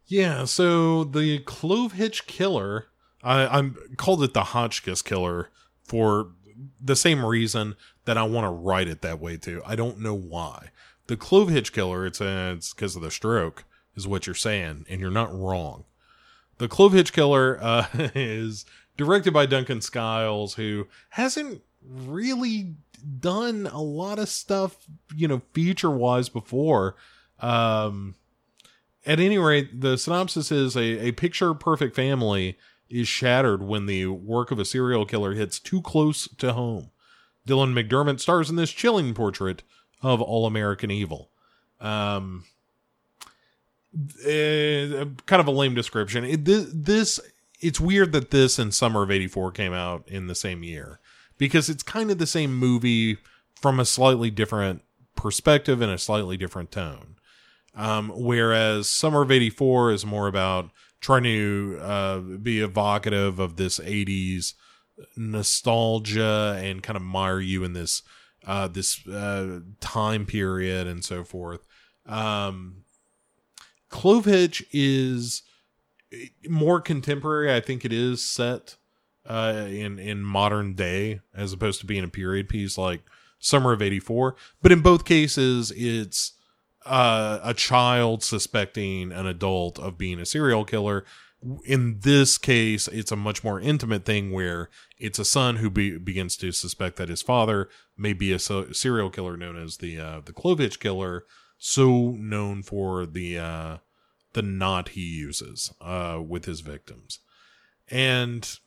[0.09, 2.87] Yeah, so the Clove Hitch Killer,
[3.23, 5.51] I, I'm called it the Hotchkiss Killer
[5.83, 6.31] for
[6.81, 9.61] the same reason that I want to write it that way too.
[9.67, 10.69] I don't know why.
[11.05, 14.99] The Clove Hitch Killer, it's it's because of the stroke, is what you're saying, and
[14.99, 15.85] you're not wrong.
[16.57, 18.65] The Clove Hitch Killer uh, is
[18.97, 22.73] directed by Duncan Skiles, who hasn't really
[23.19, 26.95] done a lot of stuff, you know, feature wise before.
[27.39, 28.15] Um,
[29.05, 32.57] at any rate, the synopsis is a, a picture perfect family
[32.89, 36.91] is shattered when the work of a serial killer hits too close to home.
[37.47, 39.63] Dylan McDermott stars in this chilling portrait
[40.01, 41.29] of all American evil.
[41.79, 42.45] Um,
[44.25, 46.23] eh, kind of a lame description.
[46.23, 47.19] It, this, this,
[47.59, 50.99] it's weird that this and Summer of 84 came out in the same year
[51.37, 53.17] because it's kind of the same movie
[53.55, 54.81] from a slightly different
[55.15, 57.15] perspective and a slightly different tone.
[57.75, 63.79] Um, whereas Summer of 84 is more about trying to uh, be evocative of this
[63.79, 64.53] 80s
[65.15, 68.01] nostalgia and kind of mire you in this
[68.45, 71.65] uh, this uh, time period and so forth.
[72.05, 72.83] Um,
[73.89, 75.43] Clove Hitch is
[76.47, 77.53] more contemporary.
[77.53, 78.77] I think it is set
[79.25, 83.01] uh, in in modern day as opposed to being a period piece like
[83.39, 84.35] Summer of '84.
[84.61, 86.33] But in both cases, it's
[86.85, 91.05] uh, a child suspecting an adult of being a serial killer.
[91.63, 95.97] In this case, it's a much more intimate thing where it's a son who be,
[95.97, 99.99] begins to suspect that his father may be a so, serial killer known as the
[99.99, 101.23] uh, the Clove Hitch killer,
[101.57, 103.77] so known for the uh,
[104.33, 107.19] the knot he uses uh, with his victims,
[107.89, 108.59] and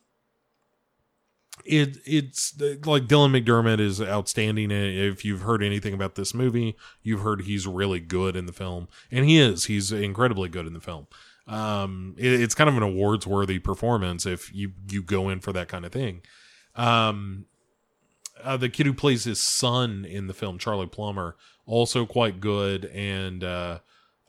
[1.65, 4.71] it it's like Dylan McDermott is outstanding.
[4.71, 8.87] If you've heard anything about this movie, you've heard he's really good in the film,
[9.11, 9.65] and he is.
[9.65, 11.07] He's incredibly good in the film.
[11.47, 15.53] Um, it, it's kind of an awards worthy performance if you you go in for
[15.53, 16.21] that kind of thing.
[16.75, 17.45] Um,
[18.43, 21.35] uh, the kid who plays his son in the film, Charlie Plummer,
[21.65, 23.79] also quite good, and uh,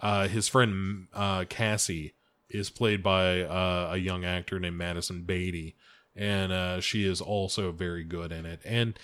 [0.01, 2.15] uh, his friend uh, Cassie
[2.49, 5.77] is played by uh, a young actor named Madisen Beaty
[6.17, 8.61] and uh, she is also very good in it.
[8.65, 8.99] And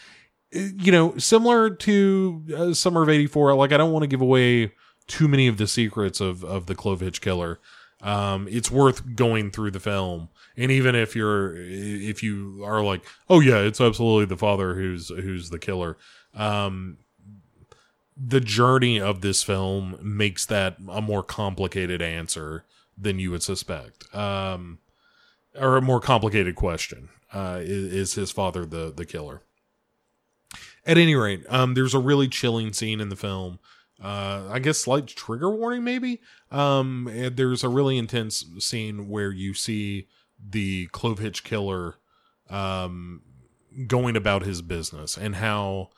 [0.54, 4.20] uh, you know, similar to uh, Summer of '84, like I don't want to give
[4.20, 4.72] away
[5.06, 7.58] too many of the secrets of of the Clove Hitch Killer.
[8.02, 13.04] Um, it's worth going through the film, and even if you're if you are like,
[13.28, 15.98] oh yeah, it's absolutely the father who's who's the killer.
[16.34, 16.98] Um,
[18.16, 22.64] the journey of this film makes that a more complicated answer
[22.96, 24.14] than you would suspect.
[24.14, 24.78] Um,
[25.58, 27.08] or a more complicated question.
[27.32, 29.42] Uh, is, is his father the the killer?
[30.86, 33.58] At any rate, um, there's a really chilling scene in the film.
[34.02, 36.20] Uh, I guess slight trigger warning, maybe.
[36.50, 40.08] Um, there's a really intense scene where you see
[40.42, 41.96] the Clove Hitch killer,
[42.48, 43.20] um,
[43.86, 45.90] going about his business and how,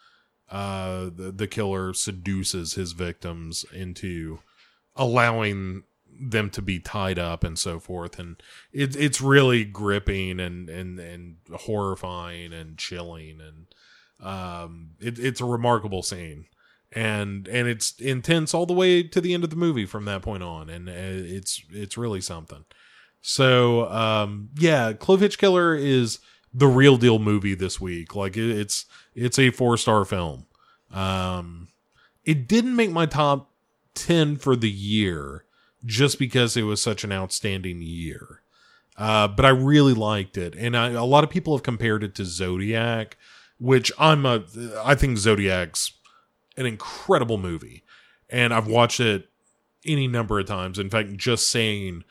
[0.50, 4.40] uh, the, the killer seduces his victims into
[4.96, 5.84] allowing
[6.30, 8.18] them to be tied up and so forth.
[8.18, 8.42] And
[8.72, 13.40] it, it's really gripping and and and horrifying and chilling.
[13.40, 13.66] And
[14.26, 16.46] um it, it's a remarkable scene.
[16.92, 20.22] And and it's intense all the way to the end of the movie from that
[20.22, 20.70] point on.
[20.70, 22.64] And uh, it's it's really something.
[23.20, 26.20] So um yeah clove hitch killer is
[26.54, 28.14] the real deal movie this week.
[28.14, 30.46] Like it, it's it's a four star film.
[30.92, 31.68] Um
[32.24, 33.50] it didn't make my top
[33.94, 35.44] 10 for the year
[35.84, 38.42] just because it was such an outstanding year.
[38.96, 40.54] Uh, but I really liked it.
[40.54, 43.16] And I, a lot of people have compared it to Zodiac,
[43.58, 44.44] which I'm a,
[44.84, 45.92] I think Zodiac's
[46.56, 47.84] an incredible movie.
[48.28, 49.28] And I've watched it
[49.86, 50.78] any number of times.
[50.78, 52.04] In fact, just saying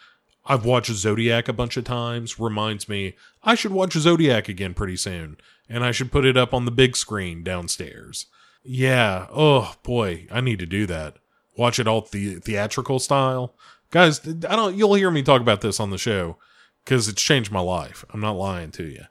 [0.45, 4.97] I've watched Zodiac a bunch of times reminds me I should watch Zodiac again pretty
[4.97, 5.37] soon.
[5.69, 8.25] And I should put it up on the big screen downstairs.
[8.63, 9.27] Yeah.
[9.31, 11.17] Oh boy, I need to do that
[11.57, 13.55] watch it all the theatrical style.
[13.89, 16.37] Guys, I don't you'll hear me talk about this on the show
[16.85, 18.05] cuz it's changed my life.
[18.11, 19.03] I'm not lying to you.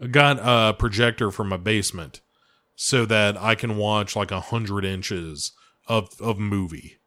[0.00, 2.20] I got a projector from my basement
[2.76, 5.52] so that I can watch like a hundred inches
[5.86, 6.98] of of movie.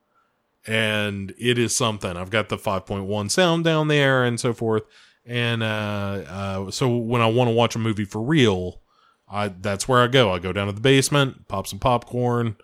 [0.65, 2.17] And it is something.
[2.17, 4.83] I've got the 5.1 sound down there and so forth.
[5.25, 8.81] And uh, uh, so when I want to watch a movie for real,
[9.29, 10.31] I that's where I go.
[10.31, 12.55] I go down to the basement, pop some popcorn,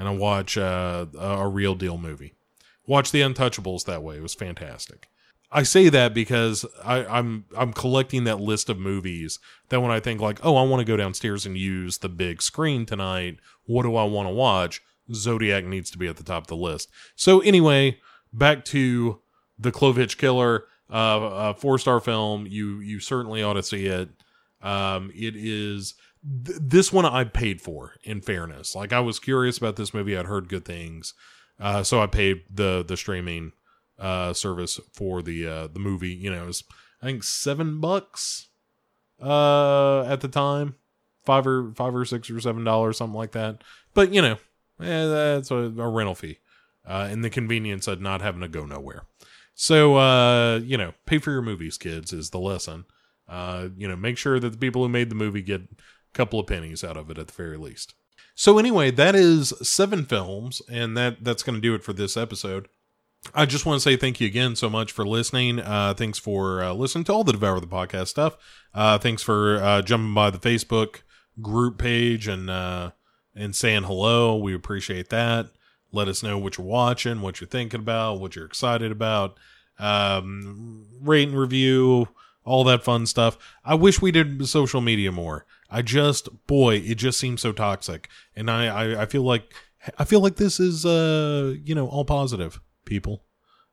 [0.00, 2.32] and I watch uh, a real deal movie.
[2.86, 4.16] Watch The Untouchables that way.
[4.16, 5.08] It was fantastic.
[5.52, 9.38] I say that because I, I'm I'm collecting that list of movies
[9.68, 12.40] that when I think like, oh, I want to go downstairs and use the big
[12.40, 13.40] screen tonight.
[13.66, 14.80] What do I want to watch?
[15.12, 16.88] Zodiac needs to be at the top of the list.
[17.14, 17.98] So anyway,
[18.32, 19.20] back to
[19.58, 22.46] the Clove Hitch Killer, uh, a four star film.
[22.46, 24.08] You you certainly ought to see it.
[24.62, 25.94] Um, it is
[26.44, 27.94] th- this one I paid for.
[28.02, 30.16] In fairness, like I was curious about this movie.
[30.16, 31.14] I'd heard good things,
[31.58, 33.52] uh, so I paid the the streaming
[33.98, 36.12] uh, service for the uh, the movie.
[36.12, 36.64] You know, it was
[37.02, 38.48] I think seven bucks
[39.20, 40.76] uh, at the time,
[41.24, 43.62] five or five or six or seven dollars, something like that.
[43.94, 44.36] But you know,
[44.80, 46.38] eh, that's a, a rental fee,
[46.86, 49.04] uh, and the convenience of not having to go nowhere.
[49.54, 52.84] So uh, you know, pay for your movies, kids, is the lesson.
[53.28, 55.62] Uh, you know, make sure that the people who made the movie get
[56.12, 57.94] couple of pennies out of it at the very least.
[58.34, 62.16] So anyway, that is seven films, and that that's going to do it for this
[62.16, 62.68] episode.
[63.34, 65.60] I just want to say thank you again so much for listening.
[65.60, 68.36] Uh, thanks for uh, listening to all the Devour the Podcast stuff.
[68.72, 71.02] Uh, thanks for uh, jumping by the Facebook
[71.42, 72.92] group page and uh,
[73.34, 74.36] and saying hello.
[74.36, 75.50] We appreciate that.
[75.92, 79.36] Let us know what you're watching, what you're thinking about, what you're excited about.
[79.78, 82.08] Um, rate and review,
[82.44, 83.36] all that fun stuff.
[83.64, 85.46] I wish we did social media more.
[85.70, 89.54] I just, boy, it just seems so toxic, and I, I, I feel like,
[89.98, 93.24] I feel like this is, uh, you know, all positive people.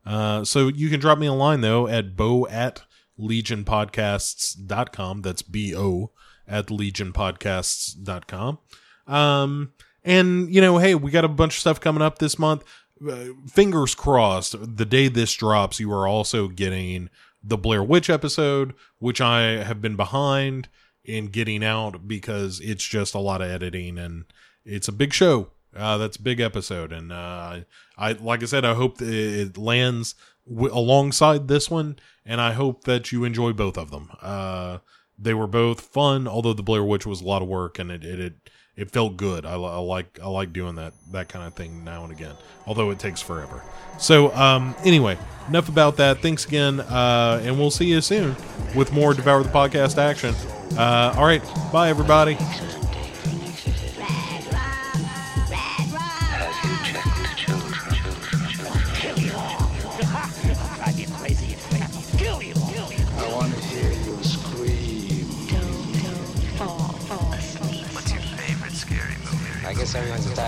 [0.06, 2.82] Uh, so you can drop me a line though at bo at
[3.18, 5.22] legionpodcasts.com.
[5.22, 6.12] That's B O
[6.46, 8.58] at legionpodcasts.com.
[9.06, 9.72] Um,
[10.04, 12.62] and you know, hey, we got a bunch of stuff coming up this month.
[13.06, 17.10] Uh, fingers crossed, the day this drops, you are also getting
[17.42, 20.68] the Blair Witch episode, which I have been behind
[21.08, 24.26] in getting out because it's just a lot of editing and
[24.64, 25.50] it's a big show.
[25.74, 27.60] Uh, that's a big episode, and uh,
[27.96, 30.14] I like I said, I hope it lands
[30.48, 34.10] w- alongside this one, and I hope that you enjoy both of them.
[34.20, 34.78] Uh,
[35.18, 38.02] they were both fun, although the Blair Witch was a lot of work, and it
[38.02, 39.44] it it, it felt good.
[39.44, 42.90] I, I, like I like doing that that kind of thing now and again, although
[42.90, 43.62] it takes forever.
[43.98, 45.18] So um, anyway,
[45.48, 46.22] enough about that.
[46.22, 48.36] Thanks again, uh, and we'll see you soon
[48.76, 50.34] with more Devour the Podcast action.
[50.78, 52.38] Uh, all right, bye everybody.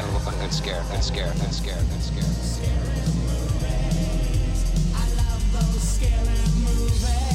[0.02, 2.20] To one good scare, good scare, good scare, good scare.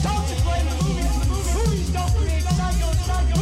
[0.03, 1.53] Don't you blame the movies the.
[1.53, 3.34] Movies don't create psycho, psycho.